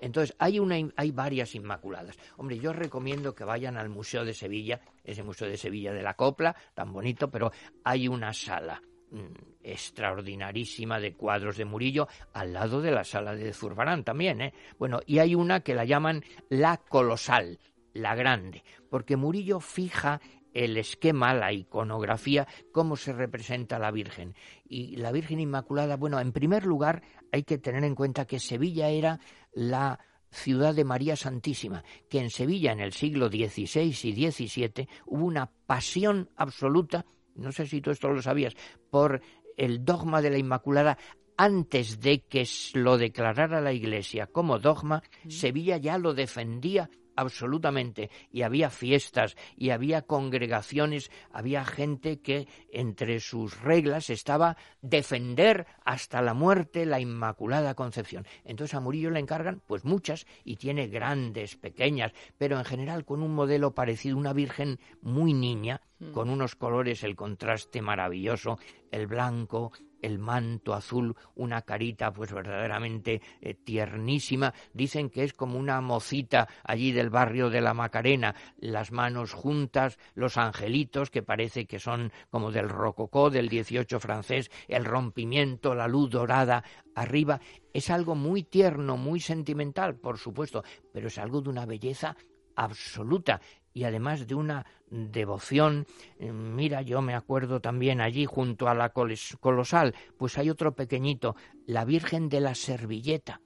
Entonces, 0.00 0.36
hay, 0.38 0.58
una, 0.58 0.76
hay 0.96 1.10
varias 1.10 1.54
Inmaculadas. 1.54 2.16
Hombre, 2.36 2.58
yo 2.58 2.72
recomiendo 2.72 3.34
que 3.34 3.44
vayan 3.44 3.76
al 3.76 3.88
Museo 3.88 4.24
de 4.24 4.34
Sevilla, 4.34 4.80
ese 5.02 5.22
Museo 5.22 5.48
de 5.48 5.56
Sevilla 5.56 5.92
de 5.92 6.02
la 6.02 6.14
Copla, 6.14 6.54
tan 6.74 6.92
bonito, 6.92 7.30
pero 7.30 7.50
hay 7.82 8.08
una 8.08 8.32
sala 8.32 8.80
mm, 9.10 9.62
extraordinarísima 9.62 11.00
de 11.00 11.14
cuadros 11.14 11.56
de 11.56 11.64
Murillo 11.64 12.08
al 12.34 12.52
lado 12.52 12.82
de 12.82 12.90
la 12.90 13.04
sala 13.04 13.34
de 13.34 13.52
Zurbarán 13.52 14.04
también, 14.04 14.42
¿eh? 14.42 14.54
Bueno, 14.78 15.00
y 15.06 15.18
hay 15.18 15.34
una 15.34 15.60
que 15.60 15.74
la 15.74 15.84
llaman 15.84 16.22
la 16.50 16.76
colosal, 16.76 17.58
la 17.94 18.14
grande, 18.14 18.62
porque 18.90 19.16
Murillo 19.16 19.60
fija 19.60 20.20
el 20.56 20.78
esquema, 20.78 21.34
la 21.34 21.52
iconografía, 21.52 22.48
cómo 22.72 22.96
se 22.96 23.12
representa 23.12 23.78
la 23.78 23.90
Virgen. 23.90 24.34
Y 24.66 24.96
la 24.96 25.12
Virgen 25.12 25.38
Inmaculada, 25.38 25.96
bueno, 25.96 26.18
en 26.18 26.32
primer 26.32 26.64
lugar 26.64 27.02
hay 27.30 27.42
que 27.42 27.58
tener 27.58 27.84
en 27.84 27.94
cuenta 27.94 28.24
que 28.24 28.40
Sevilla 28.40 28.88
era 28.88 29.20
la 29.52 30.00
ciudad 30.30 30.74
de 30.74 30.84
María 30.84 31.14
Santísima, 31.14 31.84
que 32.08 32.20
en 32.20 32.30
Sevilla 32.30 32.72
en 32.72 32.80
el 32.80 32.94
siglo 32.94 33.28
XVI 33.28 33.82
y 33.82 34.30
XVII 34.30 34.88
hubo 35.04 35.26
una 35.26 35.50
pasión 35.66 36.30
absoluta, 36.36 37.04
no 37.34 37.52
sé 37.52 37.66
si 37.66 37.82
tú 37.82 37.90
esto 37.90 38.08
lo 38.08 38.22
sabías, 38.22 38.54
por 38.90 39.20
el 39.58 39.84
dogma 39.84 40.22
de 40.22 40.30
la 40.30 40.38
Inmaculada 40.38 40.96
antes 41.36 42.00
de 42.00 42.20
que 42.20 42.48
lo 42.72 42.96
declarara 42.96 43.60
la 43.60 43.74
Iglesia 43.74 44.26
como 44.26 44.58
dogma, 44.58 45.02
Sevilla 45.28 45.76
ya 45.76 45.98
lo 45.98 46.14
defendía 46.14 46.88
absolutamente. 47.16 48.10
Y 48.30 48.42
había 48.42 48.70
fiestas 48.70 49.36
y 49.56 49.70
había 49.70 50.02
congregaciones, 50.02 51.10
había 51.32 51.64
gente 51.64 52.20
que 52.20 52.46
entre 52.70 53.20
sus 53.20 53.60
reglas 53.60 54.10
estaba 54.10 54.56
defender 54.82 55.66
hasta 55.84 56.22
la 56.22 56.34
muerte 56.34 56.86
la 56.86 57.00
Inmaculada 57.00 57.74
Concepción. 57.74 58.26
Entonces 58.44 58.74
a 58.74 58.80
Murillo 58.80 59.10
le 59.10 59.20
encargan 59.20 59.62
pues 59.66 59.84
muchas 59.84 60.26
y 60.44 60.56
tiene 60.56 60.88
grandes, 60.88 61.56
pequeñas, 61.56 62.12
pero 62.38 62.58
en 62.58 62.64
general 62.64 63.04
con 63.04 63.22
un 63.22 63.34
modelo 63.34 63.74
parecido, 63.74 64.16
una 64.16 64.32
Virgen 64.32 64.78
muy 65.00 65.32
niña, 65.32 65.80
mm. 65.98 66.12
con 66.12 66.30
unos 66.30 66.54
colores, 66.56 67.02
el 67.02 67.16
contraste 67.16 67.82
maravilloso, 67.82 68.58
el 68.90 69.06
blanco, 69.06 69.72
el 70.06 70.18
manto 70.18 70.72
azul, 70.72 71.14
una 71.34 71.62
carita 71.62 72.12
pues 72.12 72.32
verdaderamente 72.32 73.20
eh, 73.40 73.54
tiernísima. 73.54 74.54
Dicen 74.72 75.10
que 75.10 75.24
es 75.24 75.32
como 75.32 75.58
una 75.58 75.80
mocita 75.80 76.48
allí 76.64 76.92
del 76.92 77.10
barrio 77.10 77.50
de 77.50 77.60
la 77.60 77.74
Macarena, 77.74 78.34
las 78.58 78.92
manos 78.92 79.32
juntas, 79.32 79.98
los 80.14 80.36
angelitos 80.36 81.10
que 81.10 81.22
parece 81.22 81.66
que 81.66 81.78
son 81.78 82.12
como 82.30 82.50
del 82.50 82.68
rococó 82.68 83.30
del 83.30 83.48
18 83.48 84.00
francés, 84.00 84.50
el 84.68 84.84
rompimiento, 84.84 85.74
la 85.74 85.88
luz 85.88 86.10
dorada 86.10 86.64
arriba. 86.94 87.40
Es 87.72 87.90
algo 87.90 88.14
muy 88.14 88.44
tierno, 88.44 88.96
muy 88.96 89.20
sentimental, 89.20 89.96
por 89.96 90.18
supuesto, 90.18 90.62
pero 90.92 91.08
es 91.08 91.18
algo 91.18 91.42
de 91.42 91.50
una 91.50 91.66
belleza 91.66 92.16
absoluta 92.54 93.40
y 93.76 93.84
además 93.84 94.26
de 94.26 94.34
una 94.34 94.64
devoción. 94.88 95.86
Eh, 96.18 96.32
mira, 96.32 96.80
yo 96.80 97.02
me 97.02 97.14
acuerdo 97.14 97.60
también 97.60 98.00
allí 98.00 98.24
junto 98.24 98.68
a 98.68 98.74
la 98.74 98.88
colosal, 98.88 99.94
pues 100.16 100.38
hay 100.38 100.48
otro 100.48 100.74
pequeñito, 100.74 101.36
la 101.66 101.84
Virgen 101.84 102.30
de 102.30 102.40
la 102.40 102.54
Servilleta, 102.54 103.42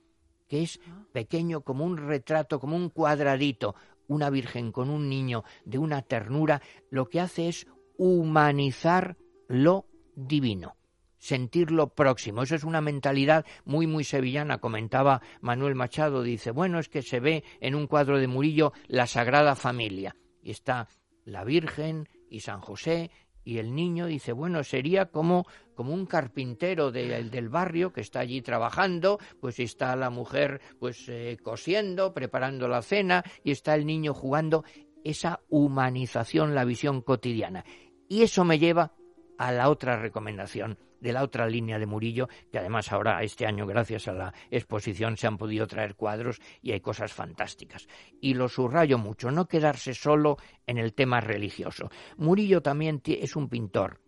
que 0.47 0.63
es 0.63 0.79
ah. 0.87 1.03
pequeño 1.11 1.63
como 1.63 1.85
un 1.85 1.97
retrato, 1.97 2.61
como 2.61 2.77
un 2.77 2.91
cuadradito, 2.91 3.75
una 4.07 4.31
Virgen 4.31 4.71
con 4.71 4.89
un 4.89 5.09
niño 5.09 5.43
de 5.65 5.79
una 5.79 6.03
ternura, 6.03 6.63
lo 6.91 7.09
que 7.09 7.19
hace 7.19 7.49
es 7.49 7.67
humanizar 7.99 9.17
lo 9.49 9.87
divino 10.15 10.77
sentirlo 11.19 11.89
próximo. 11.89 12.43
Eso 12.43 12.55
es 12.55 12.65
una 12.65 12.81
mentalidad 12.81 13.45
muy, 13.67 13.87
muy 13.87 14.05
sevillana. 14.05 14.57
Comentaba 14.59 15.21
Manuel 15.43 15.75
Machado, 15.75 16.23
dice, 16.23 16.51
bueno, 16.51 16.79
es 16.79 16.89
que 16.89 17.03
se 17.03 17.21
ve 17.21 17.45
en 17.61 17.75
un 17.75 17.87
cuadro 17.87 18.19
de 18.19 18.27
Murillo 18.27 18.73
la 18.89 19.07
Sagrada 19.07 19.55
Familia. 19.55 20.17
Y 20.43 20.51
está 20.51 20.89
la 21.25 21.45
Virgen 21.45 22.09
y 22.29 22.41
San 22.41 22.61
José 22.61 23.11
y 23.45 23.59
el 23.59 23.75
niño 23.75 24.07
dice, 24.07 24.33
bueno, 24.33 24.63
sería 24.65 25.07
como, 25.07 25.47
como 25.75 25.95
un 25.95 26.07
carpintero 26.07 26.93
del 26.93 27.49
barrio 27.49 27.93
que 27.93 28.01
está 28.01 28.21
allí 28.21 28.43
trabajando, 28.43 29.19
pues 29.41 29.59
está 29.59 29.97
la 29.97 30.11
mujer 30.11 30.61
pues 30.79 31.09
eh, 31.09 31.39
cosiendo, 31.43 32.13
preparando 32.13 32.69
la 32.69 32.83
cena 32.83 33.25
y 33.43 33.51
está 33.51 33.75
el 33.75 33.87
niño 33.87 34.15
jugando 34.15 34.65
esa 35.05 35.41
humanización, 35.49 36.55
la 36.55 36.65
visión 36.65 37.01
cotidiana. 37.01 37.65
Y 38.09 38.23
eso 38.23 38.45
me 38.45 38.59
lleva 38.59 38.93
a 39.41 39.53
la 39.53 39.71
otra 39.71 39.97
recomendación 39.97 40.79
de 41.01 41.15
la 41.15 41.23
otra 41.23 41.49
línea 41.49 41.79
de 41.79 41.87
Murillo, 41.87 42.29
que 42.53 42.59
además 42.59 42.93
ahora 42.93 43.23
este 43.23 43.47
año 43.47 43.67
gracias 43.67 44.07
a 44.07 44.13
la 44.13 44.35
exposición 44.51 45.17
se 45.17 45.27
han 45.27 45.39
podido 45.39 45.67
traer 45.67 45.95
cuadros 45.95 46.43
y 46.61 46.73
hay 46.73 46.81
cosas 46.81 47.15
fantásticas. 47.15 47.89
Y 48.21 48.35
lo 48.35 48.51
subrayo 48.51 48.99
mucho, 48.99 49.31
no 49.31 49.49
quedarse 49.49 49.95
solo 49.95 50.37
en 50.67 50.77
el 50.77 50.93
tema 50.93 51.23
religioso. 51.23 51.91
Murillo 52.19 52.61
también 52.61 53.01
es 53.07 53.35
un 53.35 53.49
pintor 53.49 54.03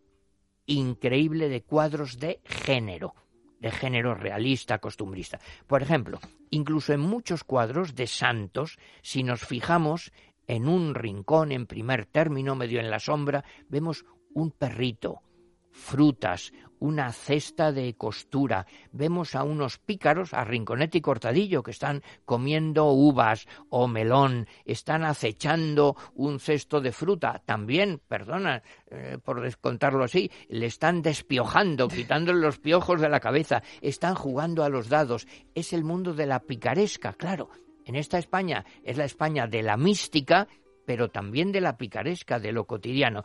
increíble 0.66 1.48
de 1.48 1.62
cuadros 1.62 2.18
de 2.18 2.42
género 2.44 3.14
de 3.58 3.70
género 3.70 4.16
realista, 4.16 4.78
costumbrista. 4.80 5.38
Por 5.68 5.82
ejemplo, 5.82 6.18
incluso 6.50 6.92
en 6.92 7.00
muchos 7.00 7.44
cuadros 7.44 7.94
de 7.94 8.08
santos, 8.08 8.76
si 9.02 9.22
nos 9.22 9.46
fijamos 9.46 10.12
en 10.48 10.68
un 10.68 10.96
rincón 10.96 11.52
en 11.52 11.66
primer 11.66 12.06
término, 12.06 12.56
medio 12.56 12.80
en 12.80 12.90
la 12.90 12.98
sombra, 12.98 13.44
vemos 13.68 14.04
un 14.34 14.50
perrito, 14.50 15.22
frutas, 15.70 16.52
una 16.82 17.12
cesta 17.12 17.70
de 17.70 17.94
costura. 17.94 18.66
Vemos 18.90 19.36
a 19.36 19.44
unos 19.44 19.78
pícaros, 19.78 20.34
a 20.34 20.44
Rinconete 20.44 20.98
y 20.98 21.00
Cortadillo, 21.00 21.62
que 21.62 21.70
están 21.70 22.02
comiendo 22.24 22.90
uvas 22.90 23.46
o 23.70 23.86
melón, 23.86 24.48
están 24.64 25.04
acechando 25.04 25.96
un 26.14 26.40
cesto 26.40 26.80
de 26.80 26.90
fruta. 26.90 27.40
También, 27.46 28.00
perdona 28.08 28.62
eh, 28.90 29.18
por 29.22 29.40
descontarlo 29.40 30.02
así, 30.02 30.30
le 30.48 30.66
están 30.66 31.02
despiojando, 31.02 31.86
quitándole 31.88 32.40
los 32.40 32.58
piojos 32.58 33.00
de 33.00 33.08
la 33.08 33.20
cabeza, 33.20 33.62
están 33.80 34.16
jugando 34.16 34.64
a 34.64 34.68
los 34.68 34.88
dados. 34.88 35.28
Es 35.54 35.72
el 35.72 35.84
mundo 35.84 36.14
de 36.14 36.26
la 36.26 36.40
picaresca, 36.40 37.12
claro. 37.12 37.48
En 37.84 37.94
esta 37.94 38.18
España 38.18 38.64
es 38.82 38.96
la 38.96 39.04
España 39.04 39.46
de 39.46 39.62
la 39.62 39.76
mística, 39.76 40.48
pero 40.84 41.08
también 41.08 41.52
de 41.52 41.60
la 41.60 41.76
picaresca, 41.76 42.38
de 42.38 42.52
lo 42.52 42.64
cotidiano. 42.64 43.22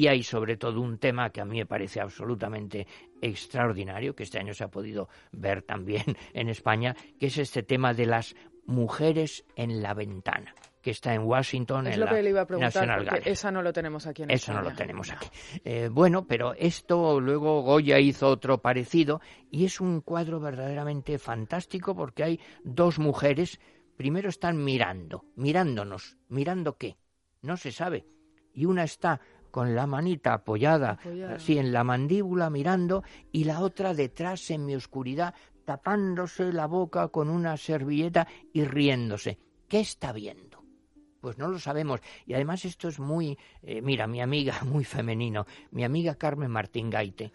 Y 0.00 0.08
hay 0.08 0.22
sobre 0.22 0.56
todo 0.56 0.80
un 0.80 0.96
tema 0.96 1.28
que 1.28 1.42
a 1.42 1.44
mí 1.44 1.58
me 1.58 1.66
parece 1.66 2.00
absolutamente 2.00 2.86
extraordinario, 3.20 4.14
que 4.14 4.22
este 4.22 4.38
año 4.38 4.54
se 4.54 4.64
ha 4.64 4.68
podido 4.68 5.10
ver 5.30 5.60
también 5.60 6.04
en 6.32 6.48
España, 6.48 6.96
que 7.18 7.26
es 7.26 7.36
este 7.36 7.62
tema 7.62 7.92
de 7.92 8.06
las 8.06 8.34
mujeres 8.64 9.44
en 9.56 9.82
la 9.82 9.92
ventana 9.92 10.54
que 10.80 10.92
está 10.92 11.12
en 11.12 11.24
Washington 11.24 11.88
es 11.88 11.94
en 11.94 12.00
lo 12.00 12.06
la 12.06 12.12
que 12.12 12.22
le 12.22 12.30
iba 12.30 12.40
a 12.40 12.46
preguntar, 12.46 13.04
porque 13.04 13.30
esa 13.30 13.50
no 13.50 13.60
lo 13.60 13.70
tenemos 13.74 14.06
aquí 14.06 14.22
en 14.22 14.30
Eso 14.30 14.54
no 14.54 14.62
lo 14.62 14.72
tenemos 14.72 15.10
aquí. 15.10 15.28
Eh, 15.62 15.90
bueno, 15.92 16.26
pero 16.26 16.54
esto 16.54 17.20
luego 17.20 17.60
Goya 17.60 17.98
hizo 17.98 18.28
otro 18.28 18.62
parecido 18.62 19.20
y 19.50 19.66
es 19.66 19.82
un 19.82 20.00
cuadro 20.00 20.40
verdaderamente 20.40 21.18
fantástico 21.18 21.94
porque 21.94 22.24
hay 22.24 22.40
dos 22.64 22.98
mujeres, 22.98 23.60
primero 23.98 24.30
están 24.30 24.64
mirando, 24.64 25.26
mirándonos, 25.36 26.16
mirando 26.30 26.78
qué, 26.78 26.96
no 27.42 27.58
se 27.58 27.72
sabe, 27.72 28.06
y 28.54 28.64
una 28.64 28.84
está 28.84 29.20
con 29.50 29.74
la 29.74 29.86
manita 29.86 30.34
apoyada, 30.34 30.98
así 31.34 31.58
en 31.58 31.72
la 31.72 31.84
mandíbula 31.84 32.50
mirando 32.50 33.02
y 33.32 33.44
la 33.44 33.60
otra 33.60 33.94
detrás 33.94 34.50
en 34.50 34.66
mi 34.66 34.74
oscuridad 34.74 35.34
tapándose 35.64 36.52
la 36.52 36.66
boca 36.66 37.08
con 37.08 37.28
una 37.28 37.56
servilleta 37.56 38.26
y 38.52 38.64
riéndose. 38.64 39.38
¿Qué 39.68 39.80
está 39.80 40.12
viendo? 40.12 40.64
Pues 41.20 41.38
no 41.38 41.48
lo 41.48 41.58
sabemos. 41.58 42.00
Y 42.26 42.34
además 42.34 42.64
esto 42.64 42.88
es 42.88 42.98
muy, 42.98 43.38
eh, 43.62 43.82
mira, 43.82 44.06
mi 44.06 44.20
amiga, 44.20 44.60
muy 44.64 44.84
femenino, 44.84 45.46
mi 45.70 45.84
amiga 45.84 46.14
Carmen 46.14 46.50
Martín 46.50 46.90
Gaite, 46.90 47.32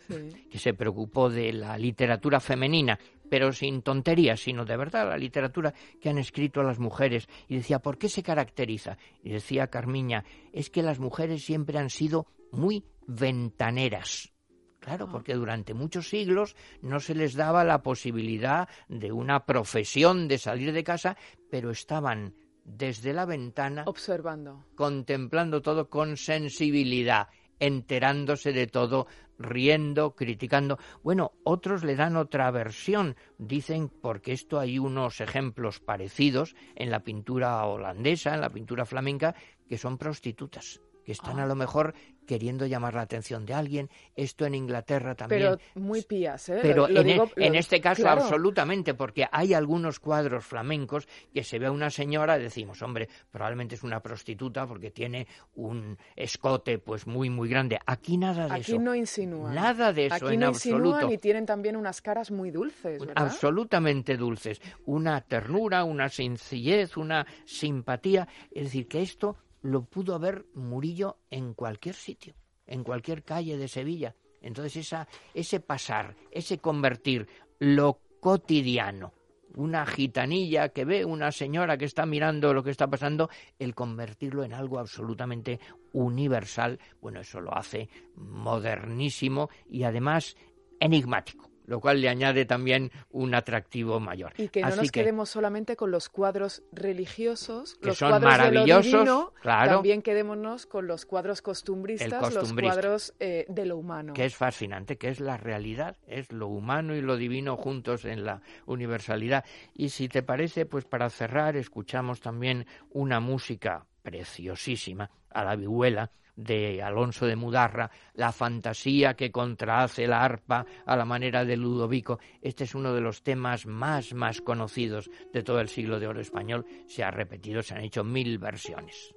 que 0.49 0.59
se 0.59 0.73
preocupó 0.73 1.29
de 1.29 1.53
la 1.53 1.77
literatura 1.77 2.39
femenina, 2.39 2.99
pero 3.29 3.51
sin 3.51 3.81
tonterías, 3.81 4.39
sino 4.39 4.65
de 4.65 4.77
verdad 4.77 5.07
la 5.09 5.17
literatura 5.17 5.73
que 5.99 6.09
han 6.09 6.17
escrito 6.17 6.63
las 6.63 6.79
mujeres. 6.79 7.27
Y 7.47 7.55
decía, 7.55 7.79
¿por 7.79 7.97
qué 7.97 8.09
se 8.09 8.23
caracteriza? 8.23 8.97
Y 9.23 9.31
decía 9.31 9.67
Carmiña, 9.67 10.23
es 10.53 10.69
que 10.69 10.83
las 10.83 10.99
mujeres 10.99 11.43
siempre 11.43 11.77
han 11.77 11.89
sido 11.89 12.27
muy 12.51 12.83
ventaneras. 13.07 14.31
Claro, 14.79 15.05
ah. 15.09 15.11
porque 15.11 15.33
durante 15.33 15.73
muchos 15.73 16.09
siglos 16.09 16.55
no 16.81 16.99
se 16.99 17.15
les 17.15 17.33
daba 17.33 17.63
la 17.63 17.81
posibilidad 17.81 18.69
de 18.87 19.11
una 19.11 19.45
profesión 19.45 20.27
de 20.27 20.37
salir 20.37 20.73
de 20.73 20.83
casa, 20.83 21.17
pero 21.49 21.71
estaban 21.71 22.35
desde 22.63 23.13
la 23.13 23.25
ventana 23.25 23.83
observando, 23.85 24.65
contemplando 24.75 25.61
todo 25.61 25.89
con 25.89 26.17
sensibilidad, 26.17 27.29
enterándose 27.59 28.53
de 28.53 28.67
todo, 28.67 29.07
riendo, 29.37 30.15
criticando. 30.15 30.77
Bueno, 31.03 31.33
otros 31.43 31.83
le 31.83 31.95
dan 31.95 32.15
otra 32.15 32.49
versión. 32.51 33.15
Dicen, 33.37 33.89
porque 33.89 34.33
esto 34.33 34.59
hay 34.59 34.79
unos 34.79 35.21
ejemplos 35.21 35.79
parecidos 35.79 36.55
en 36.75 36.91
la 36.91 37.01
pintura 37.01 37.65
holandesa, 37.65 38.33
en 38.33 38.41
la 38.41 38.49
pintura 38.49 38.85
flamenca, 38.85 39.35
que 39.67 39.77
son 39.77 39.97
prostitutas 39.97 40.81
que 41.05 41.11
están 41.11 41.39
a 41.39 41.43
ah. 41.43 41.45
lo 41.45 41.55
mejor 41.55 41.93
queriendo 42.25 42.65
llamar 42.65 42.95
la 42.95 43.01
atención 43.01 43.45
de 43.45 43.53
alguien. 43.53 43.89
Esto 44.15 44.45
en 44.45 44.55
Inglaterra 44.55 45.15
también. 45.15 45.41
Pero 45.41 45.57
muy 45.75 46.01
pías, 46.01 46.49
¿eh? 46.49 46.59
Pero 46.61 46.87
en, 46.89 47.55
e, 47.55 47.57
este 47.57 47.79
caso 47.81 48.07
absolutamente, 48.07 48.93
porque 48.93 49.25
hay 49.31 49.53
algunos 49.53 49.99
cuadros 49.99 50.45
flamencos 50.45 51.07
que 51.33 51.43
se 51.43 51.59
ve 51.59 51.67
a 51.67 51.71
una 51.71 51.89
señora, 51.89 52.37
decimos, 52.37 52.81
hombre, 52.81 53.09
probablemente 53.31 53.75
es 53.75 53.83
una 53.83 54.01
prostituta 54.01 54.67
porque 54.67 54.91
tiene 54.91 55.27
un 55.55 55.97
escote 56.15 56.79
pues 56.79 57.07
muy, 57.07 57.29
muy 57.29 57.49
grande. 57.49 57.79
Aquí 57.85 58.17
nada 58.17 58.47
de 58.47 58.59
eso. 58.59 58.73
Aquí 58.73 58.79
no 58.79 58.95
insinúan. 58.95 59.55
Nada 59.55 59.93
de 59.93 60.07
eso 60.07 60.15
Aquí 60.15 60.33
en 60.33 60.39
no 60.41 60.47
absoluto. 60.47 60.89
Insinúan 60.89 61.11
y 61.13 61.17
tienen 61.17 61.45
también 61.45 61.75
unas 61.75 62.01
caras 62.01 62.31
muy 62.31 62.51
dulces, 62.51 62.99
¿verdad? 62.99 63.13
Absolutamente 63.15 64.17
dulces. 64.17 64.61
Una 64.85 65.21
ternura, 65.21 65.83
una 65.83 66.09
sencillez, 66.09 66.97
una 66.97 67.25
simpatía. 67.45 68.27
Es 68.51 68.65
decir, 68.65 68.87
que 68.87 69.01
esto 69.01 69.35
lo 69.65 69.83
pudo 69.83 70.13
haber 70.13 70.45
Murillo 70.53 71.17
en 71.31 71.55
cualquier 71.55 71.95
sitio, 71.95 72.35
en 72.67 72.83
cualquier 72.83 73.23
calle 73.23 73.57
de 73.57 73.67
Sevilla. 73.67 74.15
Entonces 74.41 74.75
esa, 74.77 75.07
ese 75.33 75.59
pasar, 75.59 76.15
ese 76.29 76.59
convertir 76.59 77.27
lo 77.57 77.99
cotidiano, 78.19 79.13
una 79.55 79.87
gitanilla 79.87 80.69
que 80.69 80.85
ve 80.85 81.03
una 81.03 81.31
señora 81.31 81.77
que 81.77 81.85
está 81.85 82.05
mirando 82.05 82.53
lo 82.53 82.63
que 82.63 82.69
está 82.69 82.87
pasando, 82.87 83.29
el 83.57 83.73
convertirlo 83.73 84.43
en 84.43 84.53
algo 84.53 84.77
absolutamente 84.77 85.59
universal, 85.93 86.79
bueno, 87.01 87.21
eso 87.21 87.41
lo 87.41 87.55
hace 87.57 87.89
modernísimo 88.15 89.49
y 89.67 89.81
además 89.81 90.37
enigmático 90.79 91.54
lo 91.65 91.79
cual 91.79 92.01
le 92.01 92.09
añade 92.09 92.45
también 92.45 92.91
un 93.09 93.33
atractivo 93.35 93.99
mayor. 93.99 94.33
Y 94.37 94.49
que 94.49 94.61
no 94.61 94.75
nos 94.75 94.91
quedemos 94.91 95.29
solamente 95.29 95.75
con 95.75 95.91
los 95.91 96.09
cuadros 96.09 96.63
religiosos, 96.71 97.75
que 97.75 97.87
los 97.87 97.97
son 97.97 98.09
cuadros 98.09 98.31
maravillosos, 98.31 98.85
de 98.85 98.91
lo 98.91 98.97
divino, 98.99 99.33
claro. 99.41 99.71
también 99.73 100.01
quedémonos 100.01 100.65
con 100.65 100.87
los 100.87 101.05
cuadros 101.05 101.41
costumbristas, 101.41 102.33
los 102.33 102.53
cuadros 102.53 103.13
eh, 103.19 103.45
de 103.47 103.65
lo 103.65 103.77
humano. 103.77 104.13
Que 104.13 104.25
es 104.25 104.35
fascinante, 104.35 104.97
que 104.97 105.09
es 105.09 105.19
la 105.19 105.37
realidad, 105.37 105.97
es 106.07 106.31
lo 106.31 106.47
humano 106.47 106.95
y 106.95 107.01
lo 107.01 107.17
divino 107.17 107.57
juntos 107.57 108.05
en 108.05 108.25
la 108.25 108.41
universalidad. 108.65 109.45
Y 109.73 109.89
si 109.89 110.07
te 110.07 110.23
parece, 110.23 110.65
pues 110.65 110.85
para 110.85 111.09
cerrar, 111.09 111.55
escuchamos 111.55 112.21
también 112.21 112.65
una 112.91 113.19
música 113.19 113.85
preciosísima, 114.01 115.09
a 115.31 115.43
la 115.43 115.55
vihuela, 115.55 116.11
de 116.35 116.81
Alonso 116.81 117.25
de 117.25 117.35
Mudarra, 117.35 117.91
la 118.13 118.31
fantasía 118.31 119.15
que 119.15 119.31
contrahace 119.31 120.07
la 120.07 120.23
arpa 120.23 120.65
a 120.85 120.95
la 120.95 121.05
manera 121.05 121.45
de 121.45 121.57
Ludovico. 121.57 122.19
Este 122.41 122.65
es 122.65 122.75
uno 122.75 122.93
de 122.93 123.01
los 123.01 123.23
temas 123.23 123.65
más, 123.65 124.13
más 124.13 124.41
conocidos 124.41 125.09
de 125.33 125.43
todo 125.43 125.59
el 125.59 125.69
siglo 125.69 125.99
de 125.99 126.07
oro 126.07 126.21
español. 126.21 126.65
Se 126.87 127.03
ha 127.03 127.11
repetido, 127.11 127.61
se 127.61 127.75
han 127.75 127.83
hecho 127.83 128.03
mil 128.03 128.37
versiones. 128.37 129.15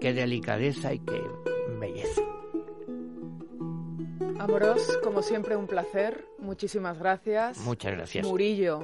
Qué 0.00 0.12
delicadeza 0.12 0.94
y 0.94 1.00
qué 1.00 1.20
belleza. 1.80 2.17
Amoros, 4.38 4.98
como 5.02 5.22
siempre, 5.22 5.56
un 5.56 5.66
placer. 5.66 6.24
Muchísimas 6.38 6.98
gracias. 6.98 7.58
Muchas 7.58 7.92
gracias. 7.92 8.26
Murillo. 8.26 8.80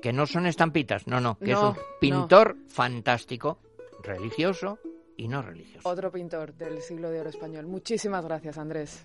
que 0.00 0.12
no 0.12 0.26
son 0.26 0.46
estampitas, 0.46 1.06
no, 1.06 1.20
no, 1.20 1.38
que 1.38 1.52
es 1.52 1.58
un 1.58 1.74
pintor 2.00 2.56
fantástico, 2.68 3.58
religioso 4.02 4.78
y 5.16 5.28
no 5.28 5.42
religioso. 5.42 5.88
Otro 5.88 6.10
pintor 6.12 6.54
del 6.54 6.80
siglo 6.82 7.10
de 7.10 7.20
oro 7.20 7.30
español. 7.30 7.66
Muchísimas 7.66 8.24
gracias, 8.24 8.58
Andrés. 8.58 9.04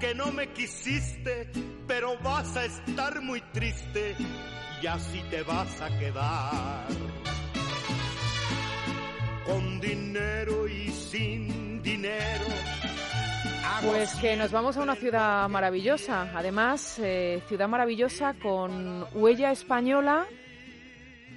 Que 0.00 0.14
no 0.14 0.32
me 0.32 0.48
quisiste, 0.48 1.50
pero 1.86 2.18
vas 2.24 2.56
a 2.56 2.64
estar 2.64 3.20
muy 3.20 3.42
triste 3.52 4.16
y 4.82 4.86
así 4.86 5.22
te 5.30 5.42
vas 5.42 5.80
a 5.80 5.98
quedar. 5.98 6.86
Con 9.44 9.80
dinero 9.80 10.66
y 10.66 10.88
sin 10.88 11.82
dinero. 11.82 12.46
Pues 13.82 14.14
que 14.14 14.36
nos 14.36 14.50
vamos 14.52 14.76
a 14.76 14.82
una 14.82 14.94
ciudad 14.94 15.48
maravillosa, 15.48 16.30
además 16.34 16.98
eh, 16.98 17.42
ciudad 17.48 17.68
maravillosa 17.68 18.34
con 18.34 19.06
huella 19.12 19.52
española 19.52 20.26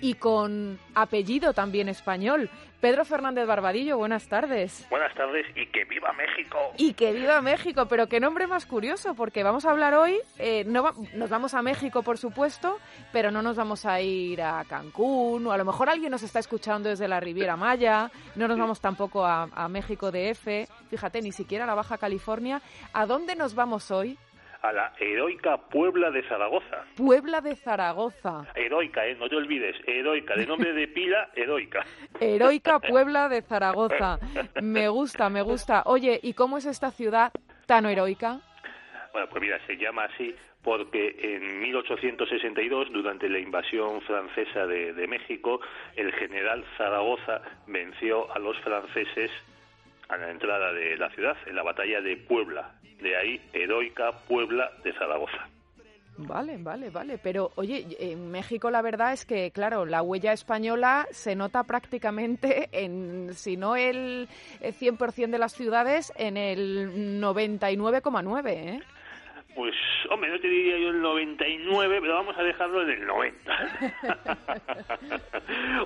y 0.02 0.14
con 0.16 0.80
apellido 0.96 1.54
también 1.54 1.90
español. 1.90 2.50
Pedro 2.84 3.06
Fernández 3.06 3.48
Barbadillo, 3.48 3.98
buenas 3.98 4.28
tardes. 4.28 4.86
Buenas 4.90 5.16
tardes 5.16 5.46
y 5.56 5.68
que 5.68 5.86
viva 5.86 6.12
México. 6.12 6.58
Y 6.78 6.94
que 6.96 7.14
viva 7.14 7.42
México, 7.42 7.86
pero 7.88 8.10
qué 8.10 8.20
nombre 8.20 8.46
más 8.46 8.66
curioso, 8.66 9.16
porque 9.16 9.42
vamos 9.42 9.64
a 9.64 9.72
hablar 9.72 9.94
hoy, 9.94 10.20
eh, 10.38 10.66
no 10.66 10.92
nos 11.14 11.30
vamos 11.30 11.54
a 11.54 11.62
México 11.62 12.04
por 12.04 12.18
supuesto, 12.18 12.78
pero 13.14 13.32
no 13.32 13.42
nos 13.42 13.56
vamos 13.56 13.86
a 13.86 14.02
ir 14.02 14.42
a 14.42 14.66
Cancún, 14.66 15.48
o 15.48 15.54
a 15.54 15.58
lo 15.58 15.64
mejor 15.64 15.88
alguien 15.88 16.12
nos 16.12 16.24
está 16.24 16.40
escuchando 16.40 16.90
desde 16.90 17.08
la 17.08 17.22
Riviera 17.22 17.56
Maya, 17.56 18.12
no 18.36 18.50
nos 18.50 18.60
vamos 18.60 18.82
tampoco 18.82 19.26
a, 19.26 19.44
a 19.44 19.70
México 19.70 20.12
DF, 20.12 20.68
fíjate, 20.90 21.22
ni 21.22 21.32
siquiera 21.32 21.64
a 21.64 21.68
la 21.68 21.76
Baja 21.76 21.98
California. 21.98 22.62
¿A 22.92 23.06
dónde 23.06 23.38
nos 23.38 23.56
vamos 23.56 23.92
hoy? 23.92 24.18
A 24.64 24.72
la 24.72 24.94
heroica 24.98 25.58
Puebla 25.58 26.10
de 26.10 26.24
Zaragoza. 26.24 26.86
Puebla 26.96 27.42
de 27.42 27.56
Zaragoza. 27.58 28.48
Heroica, 28.56 29.06
¿eh? 29.06 29.16
no 29.20 29.28
te 29.28 29.36
olvides, 29.36 29.76
heroica, 29.86 30.36
de 30.36 30.48
nombre 30.48 30.72
de 30.72 30.88
pila, 30.88 31.30
heroica. 31.36 31.86
Heroica 32.20 32.80
Puebla 32.80 33.28
de 33.28 33.42
Zaragoza. 33.42 34.20
Me 34.62 34.88
gusta, 34.88 35.30
me 35.30 35.42
gusta. 35.42 35.84
Oye, 35.86 36.20
¿y 36.24 36.34
cómo 36.34 36.58
es 36.58 36.66
esta 36.66 36.92
ciudad 36.92 37.34
tan 37.66 37.86
heroica? 37.86 38.40
Bueno, 39.12 39.28
pues 39.30 39.42
mira, 39.42 39.60
se 39.68 39.76
llama 39.76 40.06
así 40.06 40.34
porque 40.64 41.18
en 41.22 41.60
1862, 41.60 42.94
durante 42.94 43.28
la 43.28 43.40
invasión 43.40 44.02
francesa 44.04 44.66
de, 44.66 44.94
de 44.94 45.08
México, 45.08 45.60
el 45.98 46.14
general 46.14 46.64
Zaragoza 46.78 47.42
venció 47.68 48.34
a 48.34 48.40
los 48.40 48.58
franceses 48.60 49.30
a 50.08 50.16
la 50.16 50.32
entrada 50.32 50.72
de 50.72 50.96
la 50.98 51.10
ciudad, 51.10 51.36
en 51.48 51.56
la 51.58 51.64
batalla 51.64 52.00
de 52.00 52.16
Puebla. 52.16 52.76
De 53.04 53.18
ahí, 53.18 53.42
heroica 53.52 54.14
Puebla 54.28 54.72
de 54.82 54.94
Zaragoza. 54.94 55.50
Vale, 56.18 56.58
vale, 56.58 56.90
vale. 56.90 57.18
Pero 57.18 57.52
oye, 57.56 57.86
en 58.00 58.32
México 58.32 58.72
la 58.72 58.82
verdad 58.82 59.12
es 59.12 59.26
que, 59.26 59.52
claro, 59.52 59.86
la 59.86 60.02
huella 60.02 60.32
española 60.32 61.06
se 61.12 61.36
nota 61.36 61.64
prácticamente 61.64 62.70
en, 62.84 63.34
si 63.34 63.58
no 63.58 63.76
el 63.76 64.30
100% 64.62 65.32
de 65.32 65.38
las 65.38 65.54
ciudades, 65.54 66.14
en 66.16 66.38
el 66.38 67.20
99,9, 67.22 68.50
¿eh? 68.50 68.82
Pues, 69.56 69.76
hombre, 70.10 70.32
no 70.32 70.40
te 70.40 70.48
diría 70.48 70.78
yo 70.78 70.90
el 70.90 71.02
99, 71.02 72.00
pero 72.02 72.14
vamos 72.14 72.38
a 72.38 72.44
dejarlo 72.44 72.82
en 72.82 72.90
el 72.90 73.06
90. 73.06 73.80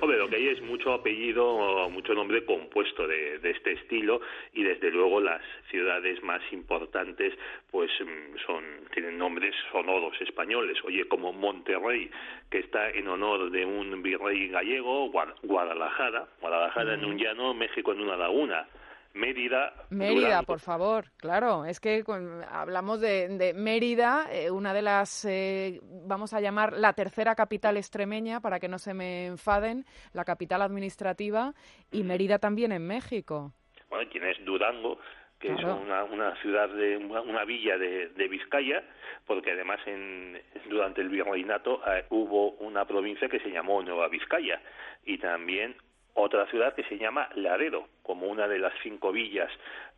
hombre, 0.00 0.18
lo 0.18 0.28
que 0.28 0.36
hay 0.36 0.48
es 0.48 0.62
mucho 0.62 0.94
apellido, 0.94 1.90
mucho 1.90 2.14
nombre 2.14 2.44
compuesto 2.44 3.06
de, 3.06 3.38
de, 3.40 3.50
este 3.50 3.72
estilo 3.72 4.20
y 4.54 4.62
desde 4.62 4.90
luego 4.90 5.20
las 5.20 5.42
ciudades 5.70 6.22
más 6.22 6.40
importantes 6.52 7.34
pues 7.70 7.90
mm, 8.00 8.38
son 8.46 8.64
tienen 8.92 9.18
nombres 9.18 9.54
sonoros 9.70 10.18
españoles. 10.20 10.78
Oye, 10.84 11.06
como 11.06 11.32
Monterrey, 11.32 12.10
que 12.50 12.58
está 12.58 12.90
en 12.90 13.08
honor 13.08 13.50
de 13.50 13.64
un 13.64 14.02
virrey 14.02 14.48
gallego, 14.48 15.10
Guadalajara, 15.42 16.26
Guadalajara 16.40 16.94
en 16.94 17.04
un 17.04 17.18
llano, 17.18 17.54
México 17.54 17.92
en 17.92 18.00
una 18.00 18.16
laguna. 18.16 18.66
Mérida. 19.14 19.72
Mérida, 19.90 20.42
por 20.42 20.60
favor, 20.60 21.06
claro. 21.16 21.64
Es 21.64 21.80
que 21.80 22.04
hablamos 22.50 23.00
de, 23.00 23.52
Mérida, 23.54 24.26
eh, 24.30 24.50
una 24.50 24.72
de 24.72 24.82
las, 24.82 25.24
eh, 25.24 25.80
vamos 25.82 26.34
a 26.34 26.40
llamar 26.40 26.74
la 26.74 26.92
tercera 26.92 27.34
capital 27.34 27.76
extremeña, 27.76 28.40
para 28.40 28.60
que 28.60 28.68
no 28.68 28.78
se 28.78 28.94
me 28.94 29.26
enfaden, 29.26 29.84
la 30.12 30.24
capital 30.24 30.62
administrativa, 30.62 31.54
y 31.90 32.04
Mérida 32.04 32.38
también 32.38 32.72
en 32.72 32.86
México. 32.86 33.52
Bueno, 33.88 34.08
tienes 34.10 34.36
Durango, 34.44 34.98
que 35.38 35.52
es 35.52 35.62
una, 35.62 36.04
una, 36.04 36.34
ciudad 36.42 36.68
de 36.68 36.96
una, 36.96 37.44
villa 37.44 37.78
de, 37.78 38.08
de, 38.08 38.28
Vizcaya, 38.28 38.82
porque 39.26 39.52
además 39.52 39.80
en, 39.86 40.40
durante 40.68 41.00
el 41.00 41.08
virreinato 41.08 41.80
eh, 41.86 42.04
hubo 42.10 42.52
una 42.54 42.84
provincia 42.84 43.28
que 43.28 43.38
se 43.40 43.50
llamó 43.50 43.82
Nueva 43.82 44.08
Vizcaya 44.08 44.60
y 45.04 45.18
también 45.18 45.76
otra 46.14 46.46
ciudad 46.46 46.74
que 46.74 46.84
se 46.84 46.98
llama 46.98 47.28
Laredo, 47.34 47.88
como 48.02 48.26
una 48.26 48.48
de 48.48 48.58
las 48.58 48.72
cinco 48.82 49.12
villas 49.12 49.50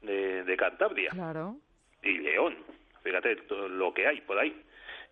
de, 0.02 0.44
de 0.44 0.56
Cantabria. 0.56 1.10
Claro. 1.10 1.56
Y 2.02 2.18
León, 2.18 2.56
fíjate 3.02 3.36
todo 3.36 3.68
lo 3.68 3.92
que 3.94 4.06
hay 4.06 4.20
por 4.22 4.38
ahí 4.38 4.54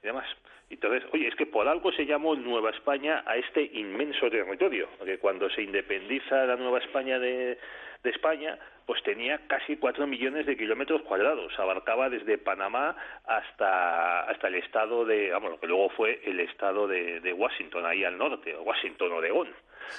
y 0.02 0.06
demás. 0.06 0.26
Entonces, 0.70 1.02
oye, 1.12 1.28
es 1.28 1.34
que 1.34 1.46
por 1.46 1.66
algo 1.66 1.90
se 1.92 2.04
llamó 2.04 2.34
Nueva 2.34 2.70
España 2.70 3.22
a 3.26 3.36
este 3.36 3.62
inmenso 3.72 4.28
territorio, 4.30 4.88
porque 4.98 5.18
cuando 5.18 5.48
se 5.48 5.62
independiza 5.62 6.44
la 6.44 6.56
Nueva 6.56 6.78
España 6.78 7.18
de, 7.18 7.58
de 8.02 8.10
España, 8.10 8.58
pues 8.84 9.02
tenía 9.02 9.40
casi 9.46 9.76
cuatro 9.78 10.06
millones 10.06 10.44
de 10.44 10.58
kilómetros 10.58 11.02
cuadrados. 11.02 11.58
Abarcaba 11.58 12.10
desde 12.10 12.36
Panamá 12.36 12.96
hasta, 13.24 14.24
hasta 14.24 14.48
el 14.48 14.56
estado 14.56 15.06
de, 15.06 15.30
vamos, 15.30 15.52
lo 15.52 15.60
que 15.60 15.66
luego 15.66 15.88
fue 15.90 16.20
el 16.24 16.40
estado 16.40 16.86
de, 16.86 17.20
de 17.20 17.32
Washington, 17.32 17.86
ahí 17.86 18.04
al 18.04 18.18
norte, 18.18 18.54
Washington, 18.56 19.12
Oregón. 19.12 19.48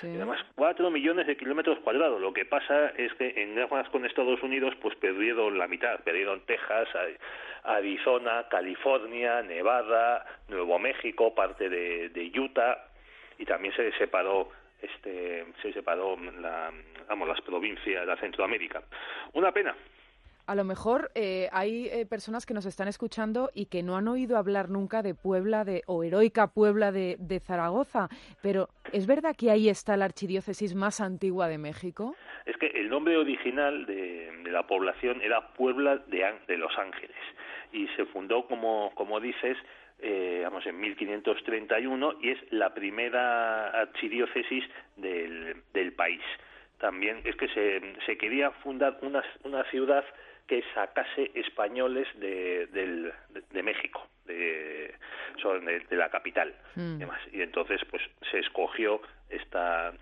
Y 0.03 0.15
además, 0.15 0.39
cuatro 0.55 0.89
millones 0.91 1.27
de 1.27 1.35
kilómetros 1.37 1.79
cuadrados. 1.79 2.21
Lo 2.21 2.33
que 2.33 2.45
pasa 2.45 2.89
es 2.89 3.13
que 3.13 3.33
en 3.35 3.55
guerras 3.55 3.89
con 3.89 4.05
Estados 4.05 4.41
Unidos, 4.43 4.73
pues 4.81 4.95
perdieron 4.95 5.57
la 5.57 5.67
mitad. 5.67 5.99
Perdieron 6.01 6.41
Texas, 6.45 6.87
Arizona, 7.63 8.47
California, 8.49 9.41
Nevada, 9.41 10.25
Nuevo 10.47 10.79
México, 10.79 11.33
parte 11.33 11.69
de, 11.69 12.09
de 12.09 12.39
Utah 12.39 12.85
y 13.37 13.45
también 13.45 13.73
se 13.75 13.91
separó 13.93 14.49
este 14.81 15.45
se 15.61 15.73
separó 15.73 16.17
la, 16.39 16.71
vamos, 17.07 17.27
las 17.27 17.41
provincias 17.41 18.05
de 18.05 18.17
Centroamérica. 18.17 18.81
Una 19.33 19.51
pena, 19.51 19.75
a 20.49 20.55
lo 20.55 20.63
mejor 20.63 21.11
eh, 21.13 21.47
hay 21.51 21.89
eh, 21.89 22.07
personas 22.07 22.47
que 22.47 22.55
nos 22.55 22.65
están 22.65 22.87
escuchando 22.87 23.51
y 23.53 23.67
que 23.67 23.83
no 23.83 23.95
han 23.95 24.07
oído 24.07 24.35
hablar 24.35 24.69
nunca 24.69 25.03
de 25.03 25.13
Puebla 25.13 25.63
de, 25.63 25.83
o 25.85 26.03
heroica 26.03 26.47
Puebla 26.47 26.91
de, 26.91 27.39
Zaragoza, 27.45 28.09
pero 28.41 28.67
¿es 28.91 29.05
verdad 29.05 29.35
que 29.37 29.51
ahí 29.51 29.69
está 29.69 29.95
la 29.95 30.05
archidiócesis 30.05 30.73
más 30.73 31.01
antigua 31.01 31.47
de 31.47 31.59
México? 31.59 32.15
Es 32.47 32.57
que 32.57 32.65
el 32.65 32.89
nombre 32.89 33.15
original 33.15 33.85
de, 33.85 34.31
de 34.43 34.51
la 34.51 34.65
población 34.65 35.21
era 35.21 35.53
Puebla 35.53 35.97
de, 36.07 36.25
de, 36.47 36.57
Los 36.57 36.75
Ángeles 36.79 37.15
y 37.71 37.87
se 37.89 38.05
fundó, 38.05 38.47
como, 38.47 38.91
como 38.95 39.19
dices, 39.19 39.55
eh, 39.99 40.41
vamos, 40.45 40.65
en 40.65 40.79
1531 40.79 42.15
y 42.23 42.31
es 42.31 42.39
la 42.51 42.73
primera 42.73 43.67
archidiócesis 43.67 44.63
del, 44.97 45.57
del 45.73 45.93
país. 45.93 46.23
También 46.79 47.21
es 47.25 47.35
que 47.35 47.49
se, 47.49 47.81
se 48.07 48.17
quería 48.17 48.49
fundar 48.49 48.97
una, 49.03 49.23
una 49.43 49.63
ciudad 49.65 50.03
que 50.49 50.63
sacase 50.73 51.29
españoles 51.35 52.07
de, 52.15 52.65
del, 52.73 53.13
de, 53.29 53.43
de 53.51 53.61
México, 53.61 54.07
de, 54.25 54.95
son 55.39 55.63
de, 55.63 55.79
de 55.81 55.95
la 55.95 56.09
capital. 56.09 56.55
Mm. 56.73 56.97
Demás. 56.97 57.21
Y 57.31 57.43
entonces 57.43 57.79
pues 57.87 58.01
se 58.31 58.39
escogió 58.39 58.99
esta, 59.29 59.93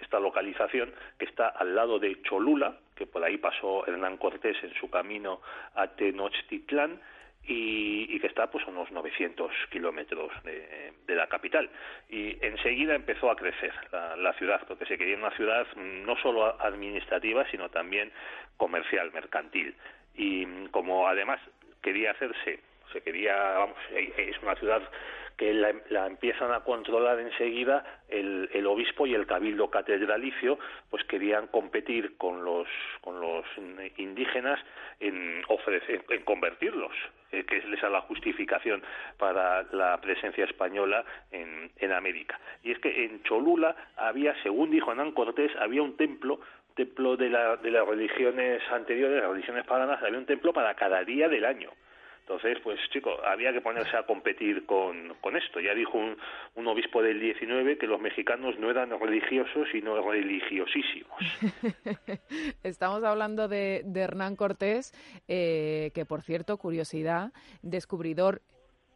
esta 0.00 0.18
localización 0.18 0.92
que 1.18 1.26
está 1.26 1.46
al 1.50 1.76
lado 1.76 2.00
de 2.00 2.20
Cholula, 2.22 2.78
que 2.96 3.06
por 3.06 3.22
ahí 3.22 3.38
pasó 3.38 3.86
Hernán 3.86 4.16
Cortés 4.16 4.56
en 4.64 4.74
su 4.74 4.90
camino 4.90 5.40
a 5.76 5.86
Tenochtitlán, 5.86 7.00
y, 7.46 8.06
y, 8.08 8.20
que 8.20 8.26
está 8.28 8.50
pues 8.50 8.66
a 8.66 8.70
unos 8.70 8.90
900 8.92 9.50
kilómetros 9.70 10.30
de, 10.44 10.92
de, 11.06 11.14
la 11.14 11.26
capital. 11.26 11.68
Y 12.08 12.36
enseguida 12.44 12.94
empezó 12.94 13.30
a 13.30 13.36
crecer 13.36 13.72
la, 13.90 14.16
la, 14.16 14.32
ciudad, 14.34 14.62
porque 14.68 14.86
se 14.86 14.96
quería 14.96 15.16
una 15.16 15.34
ciudad 15.36 15.66
no 15.76 16.16
solo 16.18 16.60
administrativa, 16.60 17.44
sino 17.50 17.68
también 17.68 18.12
comercial, 18.56 19.12
mercantil. 19.12 19.74
Y 20.14 20.46
como 20.68 21.08
además 21.08 21.40
quería 21.82 22.12
hacerse, 22.12 22.60
se 22.92 23.00
quería, 23.00 23.34
vamos, 23.34 23.76
es 23.90 24.40
una 24.42 24.54
ciudad 24.56 24.82
la, 25.52 25.74
la, 25.88 26.06
empiezan 26.06 26.52
a 26.52 26.60
controlar 26.60 27.18
enseguida 27.18 28.02
el, 28.08 28.48
el, 28.52 28.66
obispo 28.66 29.06
y 29.06 29.14
el 29.14 29.26
cabildo 29.26 29.70
catedralicio, 29.70 30.58
pues 30.90 31.04
querían 31.04 31.46
competir 31.48 32.16
con 32.16 32.44
los 32.44 32.68
con 33.00 33.20
los 33.20 33.44
indígenas 33.96 34.60
en 35.00 35.42
ofrecer, 35.48 36.04
en 36.10 36.22
convertirlos, 36.22 36.92
eh, 37.32 37.44
que 37.44 37.56
es 37.58 37.64
esa 37.64 37.88
la 37.88 38.02
justificación 38.02 38.82
para 39.18 39.64
la 39.72 40.00
presencia 40.00 40.44
española 40.44 41.04
en, 41.30 41.70
en 41.78 41.92
América. 41.92 42.38
Y 42.62 42.70
es 42.72 42.78
que 42.78 43.04
en 43.04 43.22
Cholula 43.24 43.74
había, 43.96 44.40
según 44.42 44.70
dijo 44.70 44.90
Hernán 44.90 45.12
Cortés, 45.12 45.50
había 45.56 45.82
un 45.82 45.96
templo 45.96 46.40
templo 46.74 47.16
de, 47.16 47.28
la, 47.28 47.56
de 47.56 47.70
las 47.70 47.86
religiones 47.86 48.62
anteriores, 48.70 49.20
las 49.20 49.30
religiones 49.30 49.66
paganas, 49.66 50.02
había 50.02 50.18
un 50.18 50.24
templo 50.24 50.52
para 50.52 50.74
cada 50.74 51.04
día 51.04 51.28
del 51.28 51.44
año. 51.44 51.70
Entonces, 52.22 52.58
pues 52.62 52.78
chico, 52.92 53.10
había 53.24 53.52
que 53.52 53.60
ponerse 53.60 53.96
a 53.96 54.06
competir 54.06 54.64
con, 54.64 55.14
con 55.20 55.36
esto. 55.36 55.58
Ya 55.58 55.74
dijo 55.74 55.98
un, 55.98 56.16
un, 56.54 56.66
obispo 56.68 57.02
del 57.02 57.20
19 57.20 57.78
que 57.78 57.86
los 57.88 58.00
mexicanos 58.00 58.58
no 58.58 58.70
eran 58.70 58.90
religiosos, 58.98 59.68
sino 59.72 60.00
religiosísimos. 60.08 61.18
Estamos 62.62 63.02
hablando 63.02 63.48
de, 63.48 63.82
de 63.84 64.00
Hernán 64.00 64.36
Cortés, 64.36 64.92
eh, 65.26 65.90
que 65.94 66.04
por 66.04 66.22
cierto, 66.22 66.58
curiosidad, 66.58 67.32
descubridor 67.62 68.40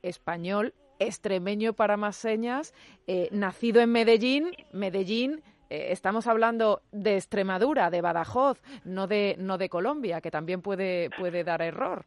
español, 0.02 0.72
extremeño 1.00 1.72
para 1.72 1.96
más 1.96 2.16
señas, 2.16 2.74
eh, 3.08 3.28
nacido 3.32 3.80
en 3.80 3.90
Medellín, 3.90 4.52
Medellín, 4.72 5.42
eh, 5.68 5.88
estamos 5.90 6.28
hablando 6.28 6.82
de 6.92 7.16
Extremadura, 7.16 7.90
de 7.90 8.00
Badajoz, 8.00 8.62
no 8.84 9.08
de, 9.08 9.34
no 9.38 9.58
de 9.58 9.68
Colombia, 9.68 10.20
que 10.20 10.30
también 10.30 10.62
puede, 10.62 11.10
puede 11.10 11.42
dar 11.42 11.60
error. 11.60 12.06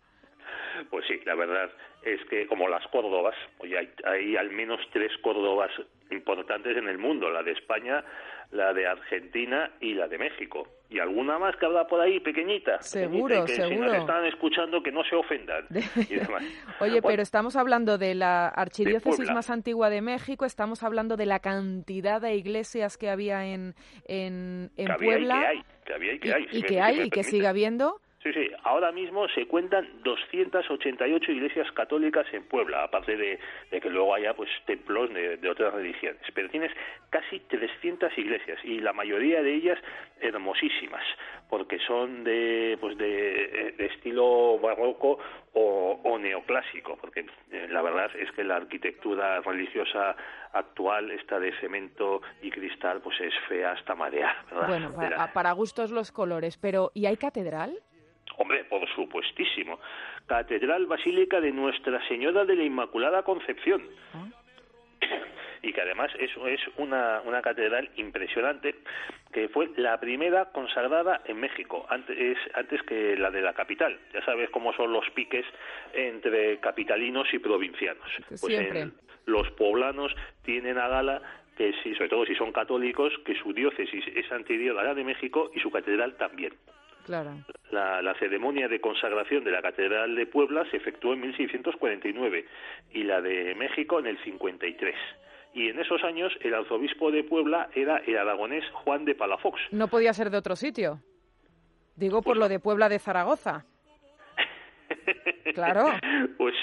Pues 0.90 1.06
sí, 1.08 1.20
la 1.26 1.36
verdad 1.36 1.70
es 2.04 2.24
que 2.30 2.48
como 2.48 2.68
las 2.68 2.86
Córdobas, 2.88 3.36
oye, 3.60 3.78
hay, 3.78 3.90
hay 4.06 4.38
al 4.38 4.50
menos 4.52 4.80
tres 4.92 5.12
Córdobas 5.22 5.72
importantes 6.12 6.76
en 6.78 6.88
el 6.88 6.98
mundo, 6.98 7.30
la 7.30 7.44
de 7.44 7.52
España, 7.52 8.04
la 8.52 8.74
de 8.74 8.88
Argentina 8.88 9.72
y 9.80 9.94
la 9.94 10.08
de 10.08 10.18
México. 10.18 10.68
Y 10.90 11.00
alguna 11.00 11.38
más 11.38 11.56
que 11.58 11.68
habrá 11.68 11.86
por 11.86 12.02
ahí, 12.02 12.20
pequeñita. 12.20 12.82
Seguro, 12.82 13.42
pequeñita, 13.42 13.46
que 13.46 13.54
seguro. 13.54 13.76
Si 13.76 13.94
nos 13.94 13.96
están 13.96 14.26
escuchando, 14.26 14.82
que 14.82 14.92
no 14.92 15.04
se 15.04 15.16
ofendan. 15.16 15.66
Y 16.10 16.16
demás. 16.16 16.44
Oye, 16.80 17.00
bueno, 17.00 17.08
pero 17.08 17.22
estamos 17.22 17.56
hablando 17.56 18.00
de 18.00 18.16
la 18.16 18.48
archidiócesis 18.48 19.28
de 19.28 19.34
más 19.34 19.52
antigua 19.52 19.90
de 19.92 20.02
México, 20.02 20.46
estamos 20.46 20.82
hablando 20.82 21.16
de 21.16 21.28
la 21.28 21.40
cantidad 21.40 22.22
de 22.22 22.36
iglesias 22.36 22.98
que 22.98 23.10
había 23.10 23.46
en, 23.46 23.76
en, 24.08 24.72
en 24.78 24.88
que 24.88 25.06
Puebla. 25.06 25.36
Y 25.36 25.40
que 25.40 25.46
hay, 25.46 25.64
que 25.86 25.94
había 25.94 26.14
y 26.14 26.20
que 26.20 26.34
hay. 26.34 26.48
Y, 26.52 26.58
y 26.58 26.64
que 26.64 26.82
hay, 26.82 27.02
y 27.02 27.10
que 27.12 27.24
sigue 27.24 27.48
habiendo. 27.48 28.02
Sí, 28.22 28.34
sí. 28.34 28.52
Ahora 28.64 28.92
mismo 28.92 29.30
se 29.30 29.48
cuentan 29.48 29.88
288 30.04 31.32
iglesias 31.32 31.72
católicas 31.72 32.26
en 32.34 32.44
Puebla, 32.44 32.84
aparte 32.84 33.16
de, 33.16 33.40
de 33.72 33.80
que 33.80 33.90
luego 33.90 34.14
haya 34.14 34.34
pues 34.34 34.50
templos 34.66 35.14
de, 35.14 35.38
de, 35.38 35.50
otras 35.50 35.74
religiones. 35.74 36.22
Pero 36.34 36.50
tienes 36.50 36.72
casi 37.10 37.40
300 37.40 38.18
iglesias 38.18 38.60
y 38.66 38.82
la 38.82 38.92
mayoría 38.92 39.42
de 39.42 39.54
ellas 39.54 39.80
hermosísimas, 40.20 41.04
porque 41.50 41.80
son 41.80 42.26
de 42.26 42.78
pues 42.82 42.98
de, 42.98 43.74
de 43.78 43.86
estilo 43.86 44.60
barroco 44.60 45.18
o, 45.54 46.02
o, 46.04 46.20
neoclásico, 46.20 46.98
porque 47.00 47.26
eh, 47.52 47.68
la 47.70 47.82
verdad 47.82 48.12
es 48.18 48.30
que 48.34 48.44
la 48.44 48.58
arquitectura 48.58 49.40
religiosa 49.40 50.18
actual, 50.52 51.10
esta 51.12 51.40
de 51.40 51.54
cemento 51.62 52.22
y 52.42 52.52
cristal, 52.52 53.00
pues 53.02 53.20
es 53.22 53.34
fea 53.48 53.72
hasta 53.72 53.96
marear. 53.96 54.36
¿verdad? 54.52 54.68
Bueno, 54.68 54.94
para, 54.94 55.32
para 55.32 55.54
gustos 55.54 55.90
los 55.90 56.12
colores, 56.12 56.58
pero 56.58 56.92
¿y 56.94 57.06
hay 57.06 57.16
catedral? 57.16 57.80
Hombre, 58.40 58.64
por 58.64 58.88
supuestísimo. 58.96 59.80
Catedral 60.26 60.86
Basílica 60.86 61.42
de 61.42 61.52
Nuestra 61.52 62.06
Señora 62.08 62.46
de 62.46 62.56
la 62.56 62.64
Inmaculada 62.64 63.24
Concepción. 63.24 63.84
¿Ah? 64.14 64.28
Y 65.62 65.74
que 65.74 65.82
además 65.82 66.10
es, 66.18 66.32
es 66.48 66.62
una, 66.78 67.22
una 67.26 67.42
catedral 67.42 67.90
impresionante, 67.98 68.76
que 69.34 69.50
fue 69.50 69.70
la 69.76 70.00
primera 70.00 70.46
consagrada 70.54 71.22
en 71.26 71.38
México, 71.38 71.86
antes, 71.90 72.38
antes 72.54 72.82
que 72.84 73.18
la 73.18 73.30
de 73.30 73.42
la 73.42 73.54
capital. 73.54 74.00
Ya 74.14 74.24
sabes 74.24 74.50
cómo 74.52 74.72
son 74.72 74.94
los 74.94 75.10
piques 75.10 75.46
entre 75.94 76.60
capitalinos 76.60 77.28
y 77.34 77.40
provincianos. 77.40 78.10
Pues 78.30 78.42
Siempre. 78.42 78.80
En, 78.80 78.94
los 79.26 79.52
poblanos 79.52 80.16
tienen 80.44 80.78
a 80.78 80.88
gala 80.88 81.22
que 81.58 81.74
si, 81.84 81.94
sobre 81.96 82.08
todo 82.08 82.26
si 82.26 82.36
son 82.36 82.54
católicos, 82.54 83.12
que 83.26 83.36
su 83.36 83.52
diócesis 83.52 84.06
es 84.16 84.32
anterior 84.32 84.80
a 84.80 84.84
la 84.84 84.94
de 84.94 85.04
México 85.04 85.52
y 85.54 85.60
su 85.60 85.70
catedral 85.70 86.16
también. 86.16 86.54
Claro. 87.10 87.44
La, 87.72 88.04
la, 88.04 88.14
ceremonia 88.20 88.68
de 88.68 88.80
consagración 88.80 89.44
de 89.44 89.50
la 89.50 89.64
Catedral 89.64 90.16
de 90.16 90.28
Puebla 90.28 90.64
se 90.70 90.78
efectuó 90.78 91.14
en 91.14 91.22
1649 91.22 92.46
y 92.92 93.04
la 93.04 93.20
de 93.20 93.56
México 93.56 93.98
en 93.98 94.06
el 94.06 94.24
53. 94.24 94.96
Y 95.56 95.70
en 95.70 95.80
esos 95.80 96.04
años 96.04 96.32
el 96.42 96.54
arzobispo 96.54 97.10
de 97.10 97.24
Puebla 97.24 97.68
era 97.74 97.98
el 98.06 98.16
aragonés 98.16 98.64
Juan 98.74 99.06
de 99.06 99.16
Palafox. 99.16 99.60
No 99.72 99.88
podía 99.88 100.14
ser 100.14 100.30
de 100.30 100.38
otro 100.38 100.56
sitio. 100.56 101.00
Digo 101.96 102.18
por 102.18 102.34
pues, 102.34 102.38
lo 102.38 102.48
de 102.48 102.60
Puebla 102.60 102.90
de 102.90 103.00
Zaragoza. 103.00 103.66
Claro. 105.56 105.88
Pues, 106.38 106.54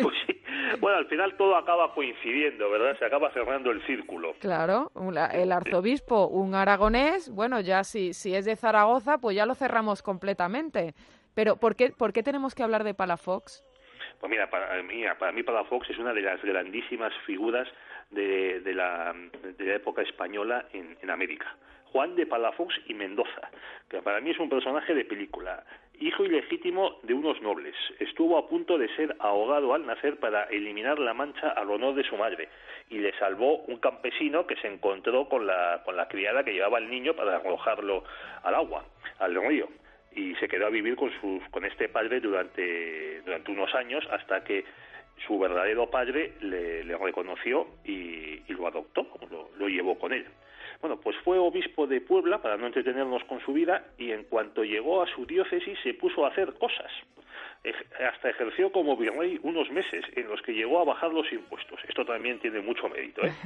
pues 0.00 0.16
sí. 0.26 0.40
Bueno, 0.78 0.98
al 0.98 1.06
final 1.06 1.36
todo 1.36 1.56
acaba 1.56 1.92
coincidiendo, 1.94 2.70
¿verdad? 2.70 2.98
Se 2.98 3.04
acaba 3.04 3.30
cerrando 3.32 3.70
el 3.70 3.82
círculo. 3.86 4.34
Claro, 4.40 4.90
el 5.32 5.52
arzobispo, 5.52 6.28
un 6.28 6.54
aragonés, 6.54 7.30
bueno, 7.30 7.60
ya 7.60 7.84
si, 7.84 8.12
si 8.12 8.34
es 8.34 8.44
de 8.44 8.56
Zaragoza, 8.56 9.18
pues 9.18 9.36
ya 9.36 9.46
lo 9.46 9.54
cerramos 9.54 10.02
completamente. 10.02 10.94
Pero 11.34 11.56
¿por 11.56 11.76
qué, 11.76 11.90
¿por 11.90 12.12
qué 12.12 12.22
tenemos 12.22 12.54
que 12.54 12.62
hablar 12.62 12.84
de 12.84 12.94
Palafox? 12.94 13.64
Pues 14.18 14.30
mira, 14.30 14.50
para 14.50 14.82
mí, 14.82 15.02
para 15.18 15.32
mí 15.32 15.42
Palafox 15.42 15.90
es 15.90 15.98
una 15.98 16.12
de 16.12 16.20
las 16.20 16.42
grandísimas 16.42 17.12
figuras 17.24 17.68
de, 18.10 18.60
de, 18.60 18.74
la, 18.74 19.14
de 19.56 19.64
la 19.64 19.74
época 19.74 20.02
española 20.02 20.66
en, 20.72 20.96
en 21.00 21.10
América. 21.10 21.56
Juan 21.86 22.14
de 22.14 22.26
Palafox 22.26 22.74
y 22.86 22.94
Mendoza, 22.94 23.50
que 23.88 24.00
para 24.02 24.20
mí 24.20 24.30
es 24.30 24.38
un 24.38 24.48
personaje 24.48 24.94
de 24.94 25.04
película. 25.04 25.64
Hijo 26.00 26.24
ilegítimo 26.24 26.98
de 27.02 27.14
unos 27.14 27.40
nobles. 27.42 27.74
Estuvo 27.98 28.38
a 28.38 28.48
punto 28.48 28.78
de 28.78 28.88
ser 28.96 29.14
ahogado 29.20 29.74
al 29.74 29.86
nacer 29.86 30.16
para 30.18 30.44
eliminar 30.44 30.98
la 30.98 31.14
mancha 31.14 31.50
al 31.50 31.70
honor 31.70 31.94
de 31.94 32.04
su 32.04 32.16
madre 32.16 32.48
y 32.88 32.98
le 32.98 33.16
salvó 33.18 33.58
un 33.64 33.76
campesino 33.76 34.46
que 34.46 34.56
se 34.56 34.66
encontró 34.66 35.28
con 35.28 35.46
la, 35.46 35.82
con 35.84 35.96
la 35.96 36.08
criada 36.08 36.42
que 36.42 36.54
llevaba 36.54 36.78
al 36.78 36.90
niño 36.90 37.14
para 37.14 37.36
arrojarlo 37.36 38.02
al 38.42 38.54
agua, 38.54 38.84
al 39.18 39.34
río. 39.34 39.68
Y 40.12 40.34
se 40.36 40.48
quedó 40.48 40.66
a 40.66 40.70
vivir 40.70 40.96
con, 40.96 41.12
sus, 41.20 41.46
con 41.50 41.64
este 41.64 41.88
padre 41.88 42.20
durante, 42.20 43.22
unos 43.48 43.72
años 43.74 44.04
hasta 44.10 44.42
que 44.42 44.64
su 45.26 45.38
verdadero 45.38 45.90
padre 45.90 46.32
le, 46.40 46.82
reconoció 46.96 47.66
y, 47.84 48.40
lo 48.48 48.66
adoptó, 48.66 49.06
lo 49.58 49.68
llevó 49.68 49.98
con 49.98 50.12
él. 50.12 50.26
Bueno, 50.80 50.98
pues 50.98 51.16
fue 51.24 51.38
obispo 51.38 51.86
de 51.86 52.00
Puebla 52.00 52.40
para 52.40 52.56
no 52.56 52.66
entretenernos 52.66 53.22
con 53.24 53.40
su 53.40 53.52
vida 53.52 53.84
y 53.98 54.12
en 54.12 54.24
cuanto 54.24 54.64
llegó 54.64 55.02
a 55.02 55.06
su 55.06 55.26
diócesis 55.26 55.78
se 55.82 55.94
puso 55.94 56.24
a 56.24 56.28
hacer 56.28 56.54
cosas. 56.54 56.90
Hasta 57.98 58.30
ejerció 58.30 58.72
como 58.72 58.96
virrey 58.96 59.38
unos 59.42 59.70
meses 59.70 60.04
en 60.16 60.28
los 60.28 60.40
que 60.40 60.54
llegó 60.54 60.80
a 60.80 60.84
bajar 60.84 61.12
los 61.12 61.30
impuestos. 61.30 61.78
Esto 61.86 62.06
también 62.06 62.38
tiene 62.38 62.60
mucho 62.60 62.88
mérito. 62.88 63.22
¿eh? 63.24 63.32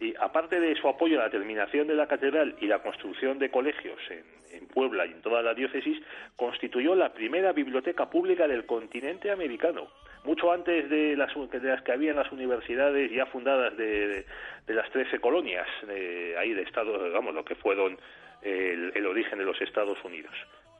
Y 0.00 0.12
aparte 0.20 0.58
de 0.58 0.74
su 0.74 0.88
apoyo 0.88 1.20
a 1.20 1.24
la 1.24 1.30
terminación 1.30 1.86
de 1.86 1.94
la 1.94 2.08
catedral 2.08 2.56
y 2.60 2.66
la 2.66 2.82
construcción 2.82 3.38
de 3.38 3.50
colegios 3.50 3.98
en, 4.10 4.24
en, 4.50 4.66
Puebla 4.66 5.06
y 5.06 5.12
en 5.12 5.22
toda 5.22 5.40
la 5.40 5.54
diócesis, 5.54 5.98
constituyó 6.34 6.96
la 6.96 7.14
primera 7.14 7.52
biblioteca 7.52 8.10
pública 8.10 8.48
del 8.48 8.66
continente 8.66 9.30
americano, 9.30 9.88
mucho 10.24 10.52
antes 10.52 10.88
de 10.90 11.16
las, 11.16 11.32
de 11.34 11.68
las 11.68 11.82
que 11.82 11.92
había 11.92 12.10
en 12.10 12.16
las 12.16 12.32
universidades 12.32 13.10
ya 13.10 13.26
fundadas 13.26 13.76
de, 13.76 14.08
de, 14.08 14.26
de 14.66 14.74
las 14.74 14.90
trece 14.90 15.18
colonias, 15.20 15.66
de, 15.86 16.36
ahí 16.38 16.52
de 16.52 16.62
Estados, 16.62 17.04
digamos, 17.04 17.34
lo 17.34 17.44
que 17.44 17.54
fueron 17.54 17.98
el, 18.42 18.92
el 18.94 19.06
origen 19.06 19.38
de 19.38 19.44
los 19.44 19.60
Estados 19.60 20.02
Unidos 20.04 20.34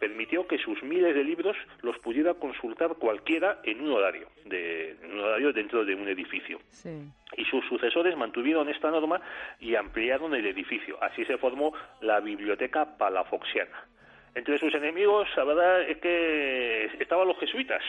permitió 0.04 0.46
que 0.46 0.58
sus 0.58 0.82
miles 0.82 1.14
de 1.14 1.24
libros 1.24 1.56
los 1.80 1.98
pudiera 1.98 2.34
consultar 2.34 2.94
cualquiera 2.96 3.60
en 3.64 3.80
un 3.80 3.92
horario, 3.92 4.28
de, 4.44 4.96
en 5.02 5.12
un 5.12 5.20
horario 5.20 5.52
dentro 5.52 5.82
de 5.82 5.94
un 5.94 6.06
edificio. 6.08 6.60
Sí. 6.68 6.90
Y 7.38 7.44
sus 7.46 7.64
sucesores 7.66 8.14
mantuvieron 8.14 8.68
esta 8.68 8.90
norma 8.90 9.20
y 9.60 9.74
ampliaron 9.76 10.34
el 10.34 10.46
edificio. 10.46 11.02
Así 11.02 11.24
se 11.24 11.38
formó 11.38 11.72
la 12.02 12.20
Biblioteca 12.20 12.98
Palafoxiana. 12.98 13.86
Entre 14.34 14.58
sus 14.58 14.74
enemigos, 14.74 15.28
la 15.36 15.44
verdad 15.44 15.82
es 15.88 15.98
que 15.98 16.90
estaban 16.98 17.26
los 17.26 17.38
jesuitas 17.38 17.82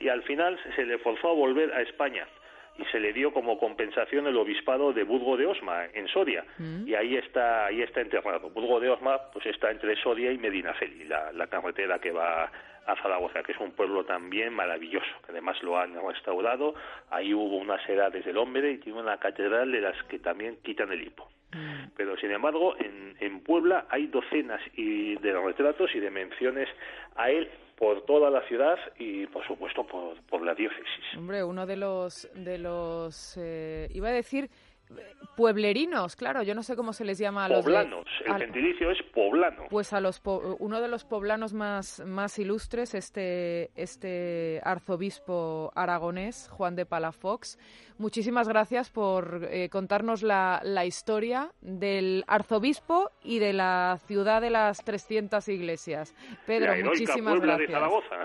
y 0.00 0.08
al 0.08 0.22
final 0.22 0.58
se 0.74 0.84
le 0.84 0.98
forzó 0.98 1.30
a 1.30 1.34
volver 1.34 1.72
a 1.72 1.82
España. 1.82 2.26
Y 2.78 2.84
se 2.92 3.00
le 3.00 3.12
dio 3.12 3.32
como 3.32 3.58
compensación 3.58 4.28
el 4.28 4.36
obispado 4.36 4.92
de 4.92 5.02
Burgo 5.02 5.36
de 5.36 5.46
Osma 5.46 5.86
en 5.94 6.06
Soria. 6.06 6.44
Mm. 6.58 6.86
y 6.86 6.94
ahí 6.94 7.16
está 7.16 7.66
ahí 7.66 7.82
está 7.82 8.00
enterrado. 8.00 8.50
Burgo 8.50 8.78
de 8.78 8.88
Osma 8.88 9.18
pues 9.32 9.46
está 9.46 9.70
entre 9.70 9.96
Soria 9.96 10.30
y 10.30 10.38
Medinaceli 10.38 11.04
la, 11.04 11.32
la 11.32 11.48
carretera 11.48 11.98
que 11.98 12.12
va 12.12 12.50
a 12.86 12.96
Zaragoza 13.02 13.42
que 13.42 13.52
es 13.52 13.58
un 13.58 13.72
pueblo 13.72 14.04
también 14.04 14.54
maravilloso 14.54 15.10
que 15.26 15.32
además 15.32 15.60
lo 15.64 15.76
han 15.76 15.94
restaurado. 16.06 16.74
Ahí 17.10 17.34
hubo 17.34 17.56
unas 17.56 17.86
edades 17.88 18.24
del 18.24 18.38
hombre 18.38 18.70
y 18.70 18.78
tiene 18.78 19.00
una 19.00 19.18
catedral 19.18 19.72
de 19.72 19.80
las 19.80 20.00
que 20.04 20.20
también 20.20 20.58
quitan 20.62 20.92
el 20.92 21.02
hipo. 21.02 21.28
Mm. 21.50 21.92
pero 21.96 22.14
sin 22.18 22.30
embargo 22.30 22.76
en, 22.78 23.16
en 23.20 23.40
Puebla 23.40 23.86
hay 23.88 24.06
docenas 24.08 24.60
y 24.74 25.16
de 25.16 25.32
retratos 25.32 25.94
y 25.94 25.98
de 25.98 26.10
menciones 26.10 26.68
a 27.16 27.30
él 27.30 27.50
por 27.78 28.02
toda 28.02 28.30
la 28.30 28.42
ciudad 28.48 28.76
y 28.98 29.26
por 29.26 29.46
supuesto 29.46 29.86
por, 29.86 30.20
por 30.22 30.42
la 30.42 30.54
diócesis. 30.54 31.04
Hombre, 31.16 31.44
uno 31.44 31.66
de 31.66 31.76
los 31.76 32.28
de 32.34 32.58
los 32.58 33.36
eh, 33.36 33.88
iba 33.94 34.08
a 34.08 34.12
decir 34.12 34.50
pueblerinos, 35.36 36.16
claro, 36.16 36.42
yo 36.42 36.54
no 36.54 36.62
sé 36.62 36.76
cómo 36.76 36.92
se 36.92 37.04
les 37.04 37.18
llama 37.18 37.44
a 37.44 37.48
los 37.48 37.64
poblanos. 37.64 38.04
De, 38.24 38.32
el 38.32 38.38
gentilicio 38.38 38.90
es 38.90 39.02
poblano. 39.14 39.66
Pues 39.70 39.92
a 39.92 40.00
los 40.00 40.20
po 40.20 40.56
uno 40.58 40.80
de 40.80 40.88
los 40.88 41.04
poblanos 41.04 41.54
más 41.54 42.00
más 42.04 42.38
ilustres, 42.38 42.94
este 42.94 43.70
este 43.76 44.60
arzobispo 44.64 45.72
aragonés 45.74 46.48
Juan 46.50 46.74
de 46.74 46.86
Palafox. 46.86 47.58
Muchísimas 47.98 48.48
gracias 48.48 48.90
por 48.90 49.48
eh, 49.50 49.68
contarnos 49.70 50.22
la, 50.22 50.60
la 50.62 50.84
historia 50.84 51.50
del 51.60 52.24
arzobispo 52.28 53.10
y 53.24 53.40
de 53.40 53.52
la 53.52 53.98
ciudad 54.06 54.40
de 54.40 54.50
las 54.50 54.84
300 54.84 55.48
iglesias. 55.48 56.14
Pedro, 56.46 56.76
la 56.76 56.84
muchísimas 56.84 57.38
Puebla 57.38 57.56
gracias. 57.56 57.68
De 57.68 57.74
Zaragoza. 57.74 58.16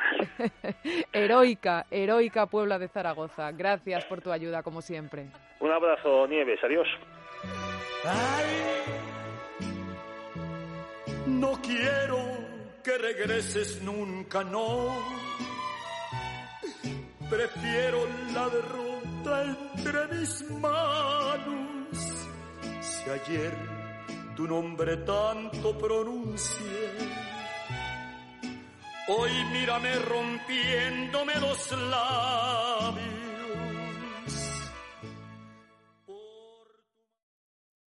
heroica, 1.13 1.86
heroica 1.89 2.45
Puebla 2.45 2.78
de 2.78 2.88
Zaragoza. 2.88 3.52
Gracias 3.52 4.06
por 4.06 4.21
tu 4.21 4.32
ayuda 4.32 4.62
como 4.62 4.82
siempre. 4.82 5.28
Un 5.63 5.71
abrazo, 5.71 6.28
Nieves. 6.28 6.62
Adiós. 6.62 6.86
Ay, 8.04 8.45
no 11.28 11.54
quiero 11.62 12.19
que 12.84 12.97
regreses 12.97 13.82
nunca, 13.82 14.43
no. 14.43 14.89
Prefiero 17.30 18.06
la 18.34 18.49
derrota 18.49 19.43
entre 19.43 20.08
mis 20.17 20.52
manos. 20.52 21.97
Si 22.82 23.10
ayer 23.10 23.54
tu 24.36 24.45
nombre 24.45 24.97
tanto 24.97 25.78
pronuncié, 25.78 26.89
hoy 29.08 29.32
mírame 29.54 29.95
rompiéndome 29.95 31.36
los 31.39 31.71
labios 31.89 33.12